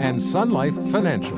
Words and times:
and 0.00 0.20
Sun 0.20 0.50
Life 0.50 0.74
Financial. 0.90 1.36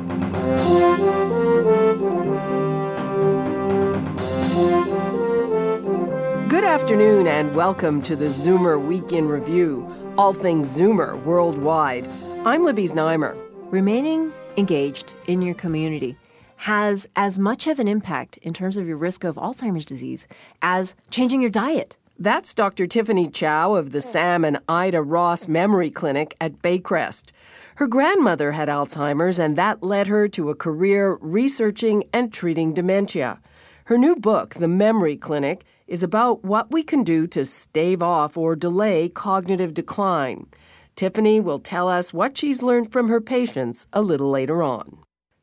Good 6.48 6.62
afternoon 6.62 7.26
and 7.26 7.54
welcome 7.56 8.00
to 8.02 8.14
the 8.14 8.26
Zoomer 8.26 8.80
Week 8.80 9.12
in 9.12 9.26
Review, 9.26 10.14
all 10.16 10.32
things 10.32 10.78
Zoomer 10.78 11.20
worldwide. 11.24 12.08
I'm 12.44 12.64
Libby 12.64 12.84
Znaimer. 12.84 13.36
Remaining 13.72 14.32
engaged 14.56 15.14
in 15.26 15.42
your 15.42 15.54
community 15.54 16.16
has 16.56 17.08
as 17.16 17.40
much 17.40 17.66
of 17.66 17.80
an 17.80 17.88
impact 17.88 18.36
in 18.38 18.54
terms 18.54 18.76
of 18.76 18.86
your 18.86 18.96
risk 18.96 19.24
of 19.24 19.34
Alzheimer's 19.34 19.84
disease 19.84 20.28
as 20.62 20.94
changing 21.10 21.40
your 21.40 21.50
diet. 21.50 21.96
That's 22.22 22.54
Dr. 22.54 22.86
Tiffany 22.86 23.26
Chow 23.26 23.74
of 23.74 23.90
the 23.90 24.00
Sam 24.00 24.44
and 24.44 24.60
Ida 24.68 25.02
Ross 25.02 25.48
Memory 25.48 25.90
Clinic 25.90 26.36
at 26.40 26.62
Baycrest. 26.62 27.32
Her 27.74 27.88
grandmother 27.88 28.52
had 28.52 28.68
Alzheimer's, 28.68 29.40
and 29.40 29.58
that 29.58 29.82
led 29.82 30.06
her 30.06 30.28
to 30.28 30.48
a 30.48 30.54
career 30.54 31.18
researching 31.20 32.04
and 32.12 32.32
treating 32.32 32.74
dementia. 32.74 33.40
Her 33.86 33.98
new 33.98 34.14
book, 34.14 34.54
The 34.54 34.68
Memory 34.68 35.16
Clinic, 35.16 35.64
is 35.88 36.04
about 36.04 36.44
what 36.44 36.70
we 36.70 36.84
can 36.84 37.02
do 37.02 37.26
to 37.26 37.44
stave 37.44 38.04
off 38.04 38.36
or 38.36 38.54
delay 38.54 39.08
cognitive 39.08 39.74
decline. 39.74 40.46
Tiffany 40.94 41.40
will 41.40 41.58
tell 41.58 41.88
us 41.88 42.14
what 42.14 42.38
she's 42.38 42.62
learned 42.62 42.92
from 42.92 43.08
her 43.08 43.20
patients 43.20 43.88
a 43.92 44.00
little 44.00 44.30
later 44.30 44.62
on. 44.62 44.98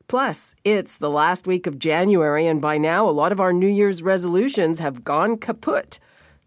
Plus, 0.08 0.56
it's 0.64 0.96
the 0.96 1.10
last 1.10 1.46
week 1.46 1.66
of 1.66 1.78
January, 1.78 2.46
and 2.46 2.62
by 2.62 2.78
now 2.78 3.06
a 3.06 3.10
lot 3.12 3.32
of 3.32 3.38
our 3.38 3.52
New 3.52 3.68
Year's 3.68 4.02
resolutions 4.02 4.78
have 4.78 5.04
gone 5.04 5.36
kaput. 5.36 5.98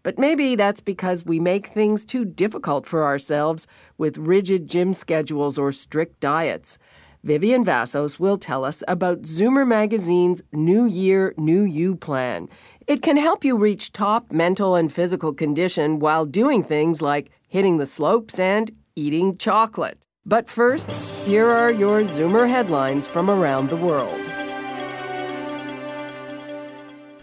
But 0.04 0.18
maybe 0.18 0.54
that's 0.54 0.80
because 0.80 1.24
we 1.24 1.40
make 1.40 1.66
things 1.66 2.04
too 2.04 2.24
difficult 2.24 2.86
for 2.86 3.02
ourselves 3.02 3.66
with 3.98 4.18
rigid 4.18 4.68
gym 4.68 4.94
schedules 4.94 5.58
or 5.58 5.72
strict 5.72 6.20
diets. 6.20 6.78
Vivian 7.24 7.64
Vassos 7.64 8.20
will 8.20 8.36
tell 8.36 8.66
us 8.66 8.82
about 8.86 9.22
Zoomer 9.22 9.66
Magazine's 9.66 10.42
New 10.52 10.84
Year, 10.84 11.32
New 11.38 11.62
You 11.62 11.96
plan. 11.96 12.50
It 12.86 13.00
can 13.00 13.16
help 13.16 13.44
you 13.44 13.56
reach 13.56 13.92
top 13.92 14.30
mental 14.30 14.74
and 14.74 14.92
physical 14.92 15.32
condition 15.32 15.98
while 16.00 16.26
doing 16.26 16.62
things 16.62 17.00
like 17.00 17.30
hitting 17.48 17.78
the 17.78 17.86
slopes 17.86 18.38
and 18.38 18.70
eating 18.94 19.38
chocolate. 19.38 20.04
But 20.26 20.50
first, 20.50 20.90
here 21.24 21.48
are 21.48 21.72
your 21.72 22.00
Zoomer 22.02 22.46
headlines 22.46 23.06
from 23.06 23.30
around 23.30 23.70
the 23.70 23.76
world. 23.76 24.23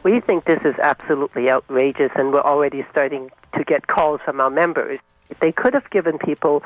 We 0.04 0.20
think 0.20 0.46
this 0.46 0.62
is 0.66 0.74
absolutely 0.82 1.52
outrageous, 1.52 2.12
and 2.16 2.34
we're 2.34 2.42
already 2.42 2.86
starting 2.90 3.30
to 3.56 3.64
get 3.64 3.86
calls 3.86 4.20
from 4.26 4.42
our 4.42 4.50
members. 4.50 5.00
They 5.42 5.52
could 5.52 5.76
have 5.76 5.88
given 5.92 6.18
people 6.18 6.64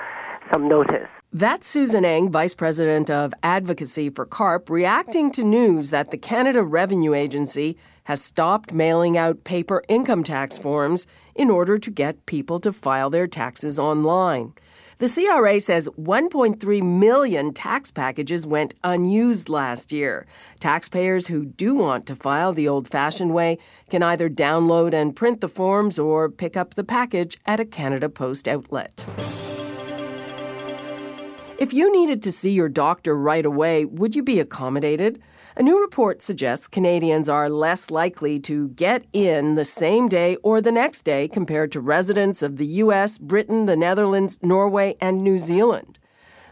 some 0.51 0.69
notice. 0.69 1.09
That's 1.33 1.67
Susan 1.67 2.05
Eng, 2.05 2.29
Vice 2.29 2.53
President 2.53 3.09
of 3.09 3.33
Advocacy 3.43 4.09
for 4.09 4.25
CARP, 4.25 4.69
reacting 4.69 5.31
to 5.33 5.43
news 5.43 5.89
that 5.89 6.11
the 6.11 6.17
Canada 6.17 6.63
Revenue 6.63 7.13
Agency 7.13 7.77
has 8.05 8.21
stopped 8.21 8.71
mailing 8.71 9.17
out 9.17 9.43
paper 9.43 9.83
income 9.89 10.23
tax 10.23 10.57
forms 10.57 11.05
in 11.35 11.49
order 11.49 11.77
to 11.77 11.91
get 11.91 12.25
people 12.25 12.59
to 12.61 12.71
file 12.71 13.09
their 13.09 13.27
taxes 13.27 13.77
online. 13.77 14.53
The 14.97 15.09
CRA 15.09 15.59
says 15.59 15.89
1.3 15.99 16.81
million 16.81 17.53
tax 17.53 17.91
packages 17.91 18.47
went 18.47 18.75
unused 18.81 19.49
last 19.49 19.91
year. 19.91 20.25
Taxpayers 20.59 21.27
who 21.27 21.43
do 21.43 21.75
want 21.75 22.05
to 22.05 22.15
file 22.15 22.53
the 22.53 22.69
old 22.69 22.87
fashioned 22.87 23.33
way 23.33 23.57
can 23.89 24.01
either 24.01 24.29
download 24.29 24.93
and 24.93 25.13
print 25.13 25.41
the 25.41 25.49
forms 25.49 25.99
or 25.99 26.29
pick 26.29 26.55
up 26.55 26.75
the 26.75 26.83
package 26.85 27.37
at 27.45 27.59
a 27.59 27.65
Canada 27.65 28.07
Post 28.07 28.47
outlet. 28.47 29.05
If 31.57 31.73
you 31.73 31.91
needed 31.91 32.23
to 32.23 32.31
see 32.31 32.51
your 32.51 32.69
doctor 32.69 33.17
right 33.17 33.45
away, 33.45 33.83
would 33.83 34.15
you 34.15 34.23
be 34.23 34.39
accommodated? 34.39 35.21
A 35.57 35.63
new 35.63 35.79
report 35.79 36.21
suggests 36.21 36.67
Canadians 36.67 37.29
are 37.29 37.49
less 37.49 37.89
likely 37.89 38.41
to 38.41 38.67
get 38.69 39.05
in 39.13 39.55
the 39.55 39.63
same 39.63 40.09
day 40.09 40.35
or 40.43 40.59
the 40.59 40.71
next 40.71 41.03
day 41.03 41.29
compared 41.29 41.71
to 41.71 41.79
residents 41.79 42.41
of 42.41 42.57
the 42.57 42.65
US, 42.83 43.17
Britain, 43.17 43.65
the 43.65 43.77
Netherlands, 43.77 44.37
Norway, 44.41 44.97
and 44.99 45.21
New 45.21 45.39
Zealand. 45.39 45.97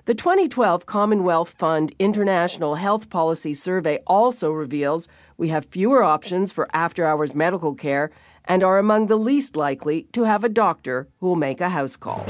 The 0.06 0.16
2012 0.16 0.86
Commonwealth 0.86 1.50
Fund 1.58 1.94
International 2.00 2.76
Health 2.76 3.10
Policy 3.10 3.54
Survey 3.54 4.00
also 4.08 4.52
reveals 4.52 5.10
we 5.36 5.50
have 5.50 5.66
fewer 5.66 6.02
options 6.02 6.54
for 6.54 6.70
after 6.74 7.06
hours 7.06 7.36
medical 7.36 7.76
care 7.76 8.10
and 8.46 8.64
are 8.64 8.78
among 8.78 9.08
the 9.08 9.18
least 9.18 9.58
likely 9.58 10.04
to 10.14 10.24
have 10.24 10.46
a 10.46 10.50
doctor 10.50 11.10
who 11.20 11.28
will 11.28 11.36
make 11.36 11.60
a 11.60 11.70
house 11.70 11.98
call. 11.98 12.26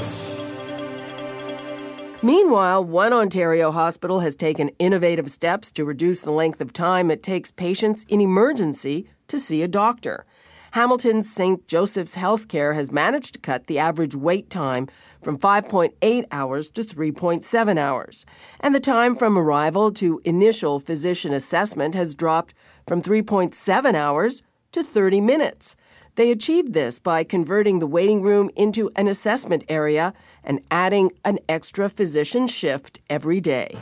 Meanwhile, 2.24 2.86
one 2.86 3.12
Ontario 3.12 3.70
hospital 3.70 4.20
has 4.20 4.34
taken 4.34 4.70
innovative 4.78 5.30
steps 5.30 5.70
to 5.72 5.84
reduce 5.84 6.22
the 6.22 6.30
length 6.30 6.62
of 6.62 6.72
time 6.72 7.10
it 7.10 7.22
takes 7.22 7.50
patients 7.50 8.06
in 8.08 8.18
emergency 8.18 9.06
to 9.28 9.38
see 9.38 9.60
a 9.60 9.68
doctor. 9.68 10.24
Hamilton's 10.70 11.30
St. 11.30 11.68
Joseph's 11.68 12.16
Healthcare 12.16 12.74
has 12.74 12.90
managed 12.90 13.34
to 13.34 13.40
cut 13.40 13.66
the 13.66 13.78
average 13.78 14.14
wait 14.16 14.48
time 14.48 14.88
from 15.22 15.36
5.8 15.36 16.24
hours 16.30 16.70
to 16.70 16.82
3.7 16.82 17.76
hours, 17.76 18.24
and 18.58 18.74
the 18.74 18.80
time 18.80 19.16
from 19.16 19.36
arrival 19.36 19.92
to 19.92 20.22
initial 20.24 20.80
physician 20.80 21.34
assessment 21.34 21.94
has 21.94 22.14
dropped 22.14 22.54
from 22.88 23.02
3.7 23.02 23.94
hours 23.94 24.42
to 24.72 24.82
30 24.82 25.20
minutes. 25.20 25.76
They 26.16 26.30
achieved 26.30 26.74
this 26.74 27.00
by 27.00 27.24
converting 27.24 27.80
the 27.80 27.88
waiting 27.88 28.22
room 28.22 28.48
into 28.54 28.90
an 28.94 29.08
assessment 29.08 29.64
area 29.68 30.14
and 30.44 30.60
adding 30.70 31.10
an 31.24 31.40
extra 31.48 31.88
physician 31.88 32.46
shift 32.46 33.00
every 33.10 33.40
day. 33.40 33.76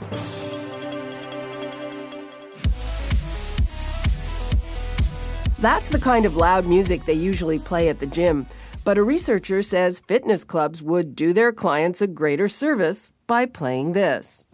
That's 5.58 5.90
the 5.90 6.00
kind 6.00 6.24
of 6.24 6.36
loud 6.36 6.66
music 6.66 7.04
they 7.04 7.12
usually 7.12 7.58
play 7.58 7.88
at 7.88 8.00
the 8.00 8.06
gym, 8.06 8.46
but 8.82 8.98
a 8.98 9.02
researcher 9.02 9.62
says 9.62 10.00
fitness 10.00 10.42
clubs 10.42 10.82
would 10.82 11.14
do 11.14 11.32
their 11.32 11.52
clients 11.52 12.00
a 12.00 12.06
greater 12.06 12.48
service 12.48 13.12
by 13.26 13.46
playing 13.46 13.92
this. 13.92 14.46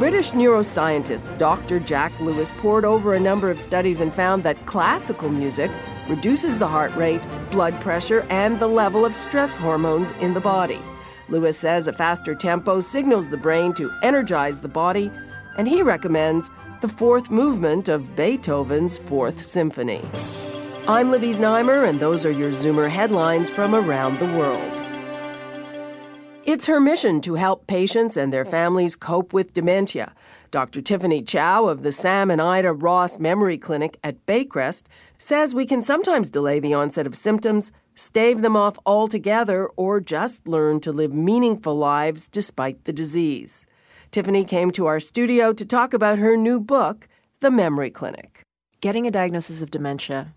British 0.00 0.30
neuroscientist 0.30 1.36
Dr. 1.36 1.78
Jack 1.78 2.18
Lewis 2.20 2.52
pored 2.56 2.86
over 2.86 3.12
a 3.12 3.20
number 3.20 3.50
of 3.50 3.60
studies 3.60 4.00
and 4.00 4.14
found 4.14 4.42
that 4.42 4.64
classical 4.64 5.28
music 5.28 5.70
reduces 6.08 6.58
the 6.58 6.66
heart 6.66 6.96
rate, 6.96 7.20
blood 7.50 7.78
pressure, 7.82 8.26
and 8.30 8.58
the 8.58 8.66
level 8.66 9.04
of 9.04 9.14
stress 9.14 9.54
hormones 9.54 10.12
in 10.12 10.32
the 10.32 10.40
body. 10.40 10.80
Lewis 11.28 11.58
says 11.58 11.86
a 11.86 11.92
faster 11.92 12.34
tempo 12.34 12.80
signals 12.80 13.28
the 13.28 13.36
brain 13.36 13.74
to 13.74 13.92
energize 14.02 14.62
the 14.62 14.68
body, 14.68 15.12
and 15.58 15.68
he 15.68 15.82
recommends 15.82 16.50
the 16.80 16.88
fourth 16.88 17.30
movement 17.30 17.90
of 17.90 18.16
Beethoven's 18.16 19.00
Fourth 19.00 19.44
Symphony. 19.44 20.00
I'm 20.88 21.10
Libby 21.10 21.28
Znaimer, 21.28 21.86
and 21.86 22.00
those 22.00 22.24
are 22.24 22.30
your 22.30 22.52
Zoomer 22.52 22.88
headlines 22.88 23.50
from 23.50 23.74
around 23.74 24.18
the 24.18 24.38
world. 24.38 24.69
It's 26.50 26.66
her 26.66 26.80
mission 26.80 27.20
to 27.20 27.34
help 27.34 27.68
patients 27.68 28.16
and 28.16 28.32
their 28.32 28.44
families 28.44 28.96
cope 28.96 29.32
with 29.32 29.52
dementia. 29.52 30.12
Dr. 30.50 30.82
Tiffany 30.82 31.22
Chow 31.22 31.66
of 31.66 31.84
the 31.84 31.92
Sam 31.92 32.28
and 32.28 32.42
Ida 32.42 32.72
Ross 32.72 33.20
Memory 33.20 33.56
Clinic 33.56 34.00
at 34.02 34.26
Baycrest 34.26 34.86
says 35.16 35.54
we 35.54 35.64
can 35.64 35.80
sometimes 35.80 36.28
delay 36.28 36.58
the 36.58 36.74
onset 36.74 37.06
of 37.06 37.14
symptoms, 37.14 37.70
stave 37.94 38.42
them 38.42 38.56
off 38.56 38.80
altogether, 38.84 39.68
or 39.76 40.00
just 40.00 40.48
learn 40.48 40.80
to 40.80 40.90
live 40.90 41.14
meaningful 41.14 41.76
lives 41.76 42.26
despite 42.26 42.82
the 42.82 42.92
disease. 42.92 43.64
Tiffany 44.10 44.44
came 44.44 44.72
to 44.72 44.86
our 44.86 44.98
studio 44.98 45.52
to 45.52 45.64
talk 45.64 45.94
about 45.94 46.18
her 46.18 46.36
new 46.36 46.58
book, 46.58 47.06
The 47.38 47.52
Memory 47.52 47.90
Clinic. 47.90 48.42
Getting 48.80 49.06
a 49.06 49.12
diagnosis 49.12 49.62
of 49.62 49.70
dementia 49.70 50.34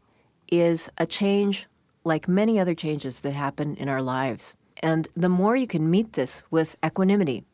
is 0.51 0.91
a 0.99 1.07
change 1.07 1.65
like 2.03 2.27
many 2.27 2.59
other 2.59 2.75
changes 2.75 3.21
that 3.21 3.33
happen 3.33 3.75
in 3.77 3.89
our 3.89 4.03
lives. 4.03 4.53
And 4.83 5.07
the 5.15 5.29
more 5.29 5.55
you 5.55 5.65
can 5.65 5.89
meet 5.89 6.11
this 6.13 6.43
with 6.51 6.75
equanimity, 6.85 7.45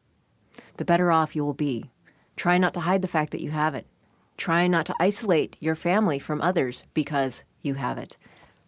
the 0.77 0.83
better 0.83 1.11
off 1.11 1.35
you 1.35 1.45
will 1.45 1.53
be. 1.53 1.91
Try 2.35 2.57
not 2.57 2.73
to 2.73 2.79
hide 2.79 3.03
the 3.03 3.07
fact 3.07 3.31
that 3.31 3.41
you 3.41 3.51
have 3.51 3.75
it. 3.75 3.85
Try 4.35 4.67
not 4.67 4.87
to 4.87 4.95
isolate 4.99 5.55
your 5.59 5.75
family 5.75 6.17
from 6.17 6.41
others 6.41 6.83
because 6.95 7.43
you 7.61 7.75
have 7.75 7.99
it. 7.99 8.17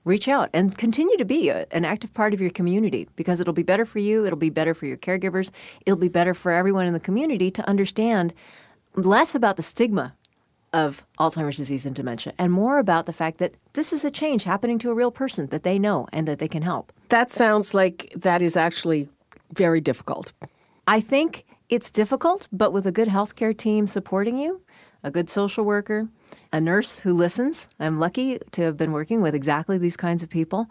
Reach 0.03 0.27
out 0.27 0.51
and 0.53 0.77
continue 0.77 1.17
to 1.17 1.25
be 1.25 1.49
a, 1.49 1.65
an 1.71 1.85
active 1.85 2.13
part 2.13 2.35
of 2.35 2.41
your 2.41 2.51
community 2.51 3.07
because 3.15 3.39
it'll 3.39 3.51
be 3.51 3.63
better 3.63 3.85
for 3.85 3.97
you, 3.97 4.25
it'll 4.25 4.37
be 4.37 4.51
better 4.51 4.75
for 4.75 4.85
your 4.85 4.97
caregivers, 4.97 5.49
it'll 5.87 5.97
be 5.97 6.07
better 6.07 6.35
for 6.35 6.51
everyone 6.51 6.85
in 6.85 6.93
the 6.93 6.99
community 6.99 7.49
to 7.49 7.67
understand 7.67 8.31
less 8.95 9.33
about 9.33 9.57
the 9.57 9.63
stigma 9.63 10.13
of 10.73 11.03
Alzheimer's 11.19 11.57
disease 11.57 11.85
and 11.85 11.95
dementia 11.95 12.33
and 12.37 12.51
more 12.51 12.79
about 12.79 13.05
the 13.05 13.13
fact 13.13 13.37
that 13.39 13.55
this 13.73 13.91
is 13.91 14.05
a 14.05 14.11
change 14.11 14.43
happening 14.43 14.79
to 14.79 14.89
a 14.89 14.93
real 14.93 15.11
person 15.11 15.47
that 15.47 15.63
they 15.63 15.77
know 15.77 16.07
and 16.13 16.27
that 16.27 16.39
they 16.39 16.47
can 16.47 16.61
help. 16.61 16.93
That 17.09 17.29
sounds 17.29 17.73
like 17.73 18.13
that 18.15 18.41
is 18.41 18.55
actually 18.55 19.09
very 19.53 19.81
difficult. 19.81 20.33
I 20.87 21.01
think 21.01 21.45
it's 21.69 21.91
difficult, 21.91 22.47
but 22.51 22.71
with 22.71 22.85
a 22.85 22.91
good 22.91 23.07
healthcare 23.07 23.55
team 23.55 23.87
supporting 23.87 24.37
you, 24.37 24.61
a 25.03 25.11
good 25.11 25.29
social 25.29 25.63
worker, 25.63 26.07
a 26.53 26.61
nurse 26.61 26.99
who 26.99 27.13
listens, 27.13 27.67
I'm 27.79 27.99
lucky 27.99 28.39
to 28.51 28.61
have 28.63 28.77
been 28.77 28.91
working 28.91 29.21
with 29.21 29.35
exactly 29.35 29.77
these 29.77 29.97
kinds 29.97 30.23
of 30.23 30.29
people. 30.29 30.69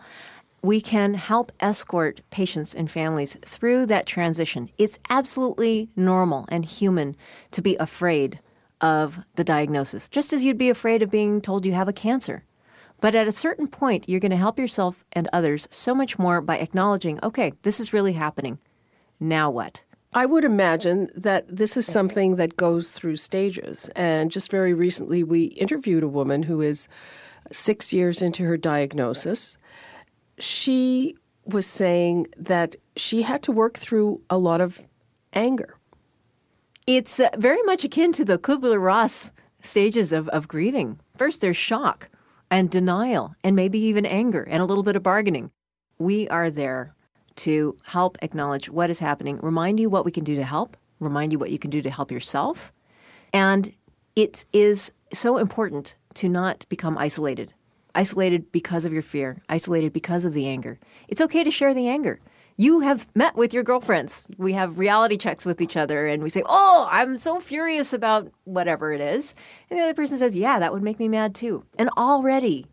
We 0.62 0.80
can 0.80 1.14
help 1.14 1.52
escort 1.60 2.20
patients 2.30 2.74
and 2.74 2.90
families 2.90 3.36
through 3.44 3.86
that 3.86 4.06
transition. 4.06 4.70
It's 4.78 4.98
absolutely 5.08 5.88
normal 5.96 6.44
and 6.48 6.64
human 6.64 7.16
to 7.52 7.62
be 7.62 7.76
afraid 7.76 8.40
of 8.80 9.20
the 9.36 9.44
diagnosis, 9.44 10.08
just 10.08 10.32
as 10.32 10.44
you'd 10.44 10.58
be 10.58 10.70
afraid 10.70 11.02
of 11.02 11.10
being 11.10 11.40
told 11.40 11.66
you 11.66 11.72
have 11.72 11.88
a 11.88 11.92
cancer. 11.92 12.44
But 13.00 13.14
at 13.14 13.28
a 13.28 13.32
certain 13.32 13.66
point, 13.66 14.08
you're 14.08 14.20
going 14.20 14.30
to 14.30 14.36
help 14.36 14.58
yourself 14.58 15.04
and 15.12 15.28
others 15.32 15.66
so 15.70 15.94
much 15.94 16.18
more 16.18 16.40
by 16.40 16.58
acknowledging, 16.58 17.18
okay, 17.22 17.52
this 17.62 17.80
is 17.80 17.92
really 17.92 18.12
happening. 18.12 18.58
Now 19.18 19.50
what? 19.50 19.84
I 20.12 20.26
would 20.26 20.44
imagine 20.44 21.08
that 21.14 21.44
this 21.48 21.76
is 21.76 21.86
something 21.86 22.36
that 22.36 22.56
goes 22.56 22.90
through 22.90 23.16
stages. 23.16 23.88
And 23.94 24.30
just 24.30 24.50
very 24.50 24.74
recently, 24.74 25.22
we 25.22 25.44
interviewed 25.44 26.02
a 26.02 26.08
woman 26.08 26.42
who 26.42 26.60
is 26.60 26.88
six 27.52 27.92
years 27.92 28.20
into 28.20 28.44
her 28.44 28.56
diagnosis. 28.56 29.56
She 30.38 31.16
was 31.44 31.66
saying 31.66 32.26
that 32.36 32.76
she 32.96 33.22
had 33.22 33.42
to 33.44 33.52
work 33.52 33.78
through 33.78 34.20
a 34.28 34.36
lot 34.36 34.60
of 34.60 34.80
anger 35.32 35.76
it's 36.86 37.20
uh, 37.20 37.28
very 37.36 37.62
much 37.62 37.84
akin 37.84 38.12
to 38.12 38.24
the 38.24 38.38
Kubler 38.38 38.82
Ross 38.82 39.32
stages 39.60 40.12
of, 40.12 40.28
of 40.30 40.48
grieving. 40.48 40.98
First, 41.16 41.40
there's 41.40 41.56
shock 41.56 42.08
and 42.50 42.70
denial, 42.70 43.34
and 43.44 43.54
maybe 43.54 43.78
even 43.78 44.04
anger 44.04 44.42
and 44.42 44.62
a 44.62 44.66
little 44.66 44.82
bit 44.82 44.96
of 44.96 45.02
bargaining. 45.02 45.50
We 45.98 46.28
are 46.28 46.50
there 46.50 46.94
to 47.36 47.76
help 47.84 48.18
acknowledge 48.22 48.68
what 48.68 48.90
is 48.90 48.98
happening, 48.98 49.38
remind 49.40 49.78
you 49.78 49.88
what 49.88 50.04
we 50.04 50.10
can 50.10 50.24
do 50.24 50.34
to 50.34 50.44
help, 50.44 50.76
remind 50.98 51.32
you 51.32 51.38
what 51.38 51.50
you 51.50 51.58
can 51.58 51.70
do 51.70 51.80
to 51.82 51.90
help 51.90 52.10
yourself. 52.10 52.72
And 53.32 53.72
it 54.16 54.44
is 54.52 54.90
so 55.12 55.38
important 55.38 55.94
to 56.14 56.28
not 56.28 56.66
become 56.68 56.98
isolated. 56.98 57.54
Isolated 57.94 58.50
because 58.52 58.84
of 58.84 58.92
your 58.92 59.02
fear, 59.02 59.42
isolated 59.48 59.92
because 59.92 60.24
of 60.24 60.32
the 60.32 60.46
anger. 60.46 60.78
It's 61.08 61.20
okay 61.20 61.44
to 61.44 61.50
share 61.50 61.74
the 61.74 61.88
anger 61.88 62.20
you 62.60 62.80
have 62.80 63.06
met 63.16 63.36
with 63.36 63.54
your 63.54 63.62
girlfriends. 63.62 64.26
We 64.36 64.52
have 64.52 64.78
reality 64.78 65.16
checks 65.16 65.46
with 65.46 65.62
each 65.62 65.78
other 65.78 66.06
and 66.06 66.22
we 66.22 66.28
say, 66.28 66.42
Oh, 66.44 66.86
I'm 66.90 67.16
so 67.16 67.40
furious 67.40 67.94
about 67.94 68.30
whatever 68.44 68.92
it 68.92 69.00
is. 69.00 69.34
And 69.70 69.78
the 69.78 69.84
other 69.84 69.94
person 69.94 70.18
says, 70.18 70.36
Yeah, 70.36 70.58
that 70.58 70.70
would 70.70 70.82
make 70.82 70.98
me 70.98 71.08
mad 71.08 71.34
too. 71.34 71.64
And 71.78 71.88
already 71.96 72.66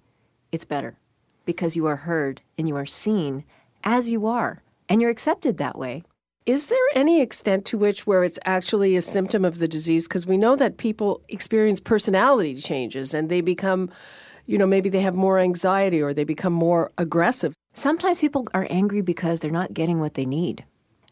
it's 0.51 0.65
better 0.65 0.97
because 1.45 1.77
you 1.77 1.85
are 1.85 1.95
heard 1.95 2.41
and 2.57 2.67
you 2.67 2.75
are 2.75 2.85
seen 2.85 3.45
as 3.85 4.09
you 4.09 4.27
are 4.27 4.61
and 4.89 4.99
you're 4.99 5.09
accepted 5.09 5.57
that 5.57 5.77
way. 5.77 6.03
Is 6.45 6.65
there 6.65 6.77
any 6.93 7.21
extent 7.21 7.63
to 7.67 7.77
which 7.77 8.05
where 8.05 8.25
it's 8.25 8.39
actually 8.43 8.97
a 8.97 9.01
symptom 9.01 9.45
of 9.45 9.59
the 9.59 9.69
disease? 9.69 10.05
Because 10.05 10.27
we 10.27 10.37
know 10.37 10.57
that 10.57 10.75
people 10.75 11.21
experience 11.29 11.79
personality 11.79 12.55
changes 12.55 13.13
and 13.13 13.29
they 13.29 13.39
become, 13.39 13.89
you 14.47 14.57
know, 14.57 14.67
maybe 14.67 14.89
they 14.89 15.01
have 15.01 15.15
more 15.15 15.39
anxiety 15.39 16.01
or 16.01 16.13
they 16.13 16.25
become 16.25 16.53
more 16.53 16.91
aggressive. 16.97 17.53
Sometimes 17.77 18.21
people 18.21 18.47
are 18.55 18.65
angry 18.71 19.01
because 19.01 19.39
they're 19.39 19.51
not 19.51 19.75
getting 19.75 19.99
what 19.99 20.15
they 20.15 20.25
need. 20.25 20.65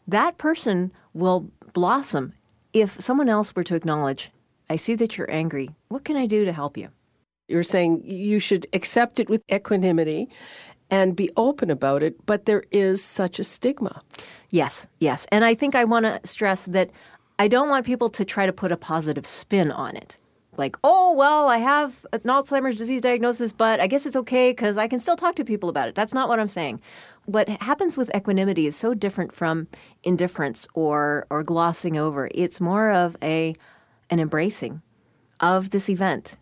That 0.08 0.40
person 0.40 0.92
will 1.14 1.52
blossom 1.74 2.34
if 2.74 3.00
someone 3.00 3.30
else 3.30 3.56
were 3.56 3.64
to 3.66 3.76
acknowledge, 3.76 4.32
I 4.68 4.76
see 4.76 4.96
that 4.96 5.16
you're 5.16 5.30
angry. 5.30 5.70
What 5.90 6.04
can 6.04 6.16
I 6.16 6.26
do 6.26 6.44
to 6.44 6.52
help 6.52 6.76
you? 6.76 6.90
You're 7.48 7.62
saying 7.62 8.02
you 8.04 8.40
should 8.40 8.66
accept 8.74 9.20
it 9.20 9.30
with 9.30 9.44
equanimity 9.54 10.28
and 10.90 11.16
be 11.16 11.30
open 11.38 11.70
about 11.70 12.02
it, 12.02 12.26
but 12.26 12.48
there 12.48 12.64
is 12.72 13.04
such 13.04 13.38
a 13.38 13.44
stigma. 13.44 14.02
Yes, 14.50 14.88
yes. 14.98 15.28
And 15.32 15.46
I 15.46 15.54
think 15.54 15.76
I 15.76 15.84
want 15.84 16.08
to 16.08 16.20
stress 16.24 16.66
that 16.66 16.90
I 17.38 17.48
don't 17.48 17.70
want 17.70 17.86
people 17.86 18.10
to 18.10 18.26
try 18.26 18.48
to 18.48 18.54
put 18.54 18.72
a 18.72 18.78
positive 18.78 19.28
spin 19.28 19.72
on 19.72 19.96
it 19.96 20.18
like, 20.58 20.76
oh, 20.84 21.14
well, 21.14 21.48
I 21.48 21.58
have 21.58 22.06
an 22.14 22.22
Alzheimer's 22.22 22.76
disease 22.76 23.02
diagnosis, 23.02 23.52
but 23.52 23.80
I 23.80 23.88
guess 23.88 24.06
it's 24.06 24.16
okay 24.16 24.52
because 24.52 24.78
I 24.78 24.88
can 24.88 25.00
still 25.00 25.16
talk 25.16 25.36
to 25.36 25.46
people 25.46 25.70
about 25.70 25.88
it. 25.88 25.96
That's 25.96 26.14
not 26.14 26.30
what 26.30 26.40
I'm 26.40 26.48
saying. 26.48 26.82
What 27.26 27.50
happens 27.50 27.98
with 27.98 28.14
equanimity 28.16 28.68
is 28.68 28.76
so 28.76 28.94
different 28.94 29.34
from 29.34 29.68
indifference 30.04 30.68
or, 30.74 31.26
or 31.30 31.44
glossing 31.44 31.98
over. 31.98 32.30
It's 32.34 32.62
more 32.62 32.92
of 32.92 33.18
a 33.22 33.56
an 34.10 34.20
embracing 34.20 34.82
of 35.40 35.72
this 35.72 35.90
event. 35.90 36.38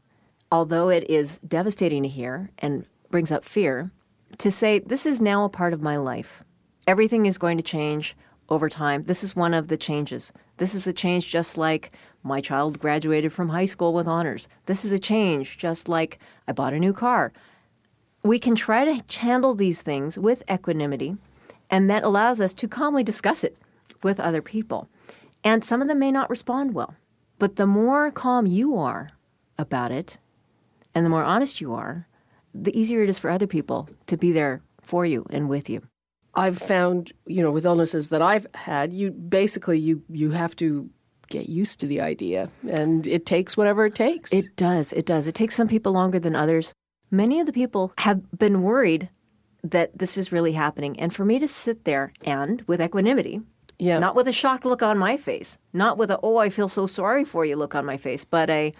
Although 0.51 0.89
it 0.89 1.09
is 1.09 1.39
devastating 1.39 2.03
to 2.03 2.09
hear 2.09 2.51
and 2.59 2.85
brings 3.09 3.31
up 3.31 3.43
fear, 3.43 3.91
to 4.37 4.51
say, 4.51 4.79
this 4.79 5.05
is 5.05 5.21
now 5.21 5.45
a 5.45 5.49
part 5.49 5.73
of 5.73 5.81
my 5.81 5.97
life. 5.97 6.43
Everything 6.85 7.25
is 7.25 7.37
going 7.37 7.57
to 7.57 7.63
change 7.63 8.15
over 8.49 8.69
time. 8.69 9.03
This 9.05 9.23
is 9.23 9.35
one 9.35 9.53
of 9.53 9.67
the 9.67 9.77
changes. 9.77 10.31
This 10.57 10.75
is 10.75 10.85
a 10.85 10.93
change 10.93 11.29
just 11.29 11.57
like 11.57 11.91
my 12.23 12.41
child 12.41 12.79
graduated 12.79 13.33
from 13.33 13.49
high 13.49 13.65
school 13.65 13.93
with 13.93 14.07
honors. 14.07 14.47
This 14.65 14.85
is 14.85 14.91
a 14.91 14.99
change, 14.99 15.57
just 15.57 15.89
like 15.89 16.19
I 16.47 16.53
bought 16.53 16.73
a 16.73 16.79
new 16.79 16.93
car. 16.93 17.33
We 18.23 18.39
can 18.39 18.55
try 18.55 18.85
to 18.85 19.03
handle 19.19 19.53
these 19.53 19.81
things 19.81 20.17
with 20.17 20.43
equanimity, 20.49 21.17
and 21.69 21.89
that 21.89 22.03
allows 22.03 22.39
us 22.39 22.53
to 22.55 22.67
calmly 22.67 23.03
discuss 23.03 23.43
it 23.43 23.57
with 24.01 24.19
other 24.19 24.41
people. 24.41 24.87
And 25.43 25.63
some 25.63 25.81
of 25.81 25.87
them 25.87 25.99
may 25.99 26.11
not 26.11 26.29
respond 26.29 26.73
well. 26.73 26.95
But 27.37 27.57
the 27.57 27.67
more 27.67 28.09
calm 28.11 28.45
you 28.45 28.77
are 28.77 29.09
about 29.57 29.91
it, 29.91 30.17
and 30.95 31.05
the 31.05 31.09
more 31.09 31.23
honest 31.23 31.59
you 31.59 31.73
are, 31.73 32.07
the 32.53 32.77
easier 32.79 33.03
it 33.03 33.09
is 33.09 33.19
for 33.19 33.29
other 33.29 33.47
people 33.47 33.89
to 34.07 34.15
be 34.15 34.31
there 34.31 34.61
for 34.79 35.05
you 35.05 35.25
and 35.29 35.49
with 35.49 35.69
you. 35.69 35.81
I've 36.35 36.57
found, 36.57 37.11
you 37.25 37.43
know, 37.43 37.51
with 37.51 37.65
illnesses 37.65 38.09
that 38.09 38.21
I've 38.21 38.47
had, 38.55 38.93
you 38.93 39.11
basically 39.11 39.79
you 39.79 40.03
you 40.09 40.31
have 40.31 40.55
to 40.57 40.89
get 41.33 41.49
used 41.49 41.79
to 41.79 41.87
the 41.87 41.99
idea. 41.99 42.49
And 42.69 43.05
it 43.07 43.25
takes 43.25 43.57
whatever 43.57 43.85
it 43.85 43.95
takes. 43.95 44.31
It 44.31 44.55
does. 44.55 44.93
It 44.93 45.05
does. 45.05 45.27
It 45.27 45.35
takes 45.35 45.55
some 45.55 45.67
people 45.67 45.91
longer 45.91 46.19
than 46.19 46.35
others. 46.35 46.73
Many 47.11 47.39
of 47.39 47.45
the 47.45 47.53
people 47.53 47.91
have 47.97 48.37
been 48.37 48.61
worried 48.61 49.09
that 49.63 49.97
this 49.97 50.17
is 50.17 50.31
really 50.31 50.53
happening. 50.53 50.99
And 50.99 51.13
for 51.13 51.25
me 51.25 51.39
to 51.39 51.47
sit 51.47 51.85
there 51.85 52.13
and 52.23 52.61
with 52.67 52.81
equanimity, 52.81 53.41
yeah. 53.79 53.99
not 53.99 54.15
with 54.15 54.27
a 54.27 54.31
shocked 54.31 54.65
look 54.65 54.83
on 54.83 54.97
my 54.97 55.17
face, 55.17 55.57
not 55.73 55.97
with 55.97 56.11
a, 56.11 56.19
oh, 56.21 56.37
I 56.37 56.49
feel 56.49 56.67
so 56.67 56.85
sorry 56.85 57.25
for 57.25 57.45
you 57.45 57.55
look 57.55 57.75
on 57.75 57.85
my 57.85 57.97
face, 57.97 58.25
but 58.25 58.49
a, 58.49 58.73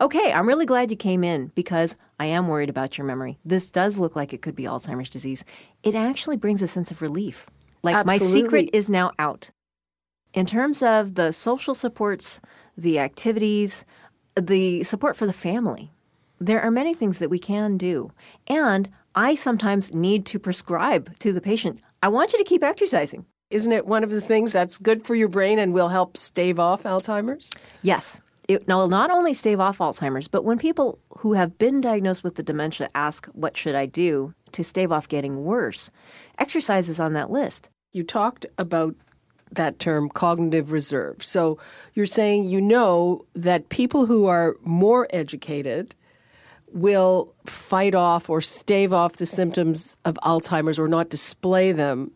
okay, 0.00 0.32
I'm 0.32 0.48
really 0.48 0.66
glad 0.66 0.90
you 0.90 0.96
came 0.96 1.22
in 1.22 1.48
because 1.54 1.96
I 2.18 2.26
am 2.26 2.48
worried 2.48 2.70
about 2.70 2.96
your 2.96 3.06
memory. 3.06 3.38
This 3.44 3.70
does 3.70 3.98
look 3.98 4.16
like 4.16 4.32
it 4.32 4.42
could 4.42 4.56
be 4.56 4.64
Alzheimer's 4.64 5.10
disease. 5.10 5.44
It 5.82 5.94
actually 5.94 6.36
brings 6.36 6.62
a 6.62 6.66
sense 6.66 6.90
of 6.90 7.02
relief. 7.02 7.46
Like 7.82 7.96
Absolutely. 7.96 8.28
my 8.28 8.42
secret 8.42 8.70
is 8.72 8.88
now 8.88 9.12
out. 9.18 9.50
In 10.32 10.46
terms 10.46 10.82
of 10.82 11.14
the 11.16 11.32
social 11.32 11.74
supports, 11.74 12.40
the 12.76 12.98
activities, 12.98 13.84
the 14.36 14.84
support 14.84 15.16
for 15.16 15.26
the 15.26 15.32
family, 15.32 15.92
there 16.40 16.62
are 16.62 16.70
many 16.70 16.94
things 16.94 17.18
that 17.18 17.30
we 17.30 17.38
can 17.38 17.76
do. 17.76 18.12
And 18.46 18.88
I 19.14 19.34
sometimes 19.34 19.92
need 19.92 20.24
to 20.26 20.38
prescribe 20.38 21.18
to 21.18 21.32
the 21.32 21.40
patient 21.40 21.80
I 22.02 22.08
want 22.08 22.32
you 22.32 22.38
to 22.38 22.44
keep 22.44 22.64
exercising. 22.64 23.26
Isn't 23.50 23.72
it 23.72 23.86
one 23.86 24.02
of 24.04 24.10
the 24.10 24.22
things 24.22 24.52
that's 24.52 24.78
good 24.78 25.04
for 25.04 25.14
your 25.14 25.28
brain 25.28 25.58
and 25.58 25.74
will 25.74 25.88
help 25.90 26.16
stave 26.16 26.58
off 26.58 26.84
Alzheimer's? 26.84 27.50
Yes. 27.82 28.20
It 28.48 28.66
will 28.66 28.88
not 28.88 29.10
only 29.10 29.34
stave 29.34 29.60
off 29.60 29.78
Alzheimer's, 29.78 30.26
but 30.26 30.44
when 30.44 30.58
people 30.58 30.98
who 31.18 31.34
have 31.34 31.58
been 31.58 31.82
diagnosed 31.82 32.24
with 32.24 32.36
the 32.36 32.42
dementia 32.42 32.88
ask, 32.94 33.26
What 33.34 33.56
should 33.56 33.74
I 33.74 33.84
do 33.86 34.34
to 34.52 34.64
stave 34.64 34.90
off 34.90 35.08
getting 35.08 35.44
worse? 35.44 35.90
Exercise 36.38 36.88
is 36.88 36.98
on 36.98 37.12
that 37.12 37.30
list. 37.30 37.68
You 37.92 38.02
talked 38.02 38.46
about 38.56 38.94
that 39.52 39.78
term 39.78 40.08
cognitive 40.08 40.72
reserve. 40.72 41.24
So 41.24 41.58
you're 41.94 42.06
saying 42.06 42.44
you 42.44 42.60
know 42.60 43.24
that 43.34 43.68
people 43.68 44.06
who 44.06 44.26
are 44.26 44.56
more 44.62 45.08
educated 45.10 45.94
will 46.72 47.34
fight 47.46 47.94
off 47.94 48.30
or 48.30 48.40
stave 48.40 48.92
off 48.92 49.16
the 49.16 49.26
symptoms 49.26 49.96
of 50.04 50.18
Alzheimer's 50.22 50.78
or 50.78 50.88
not 50.88 51.10
display 51.10 51.72
them 51.72 52.12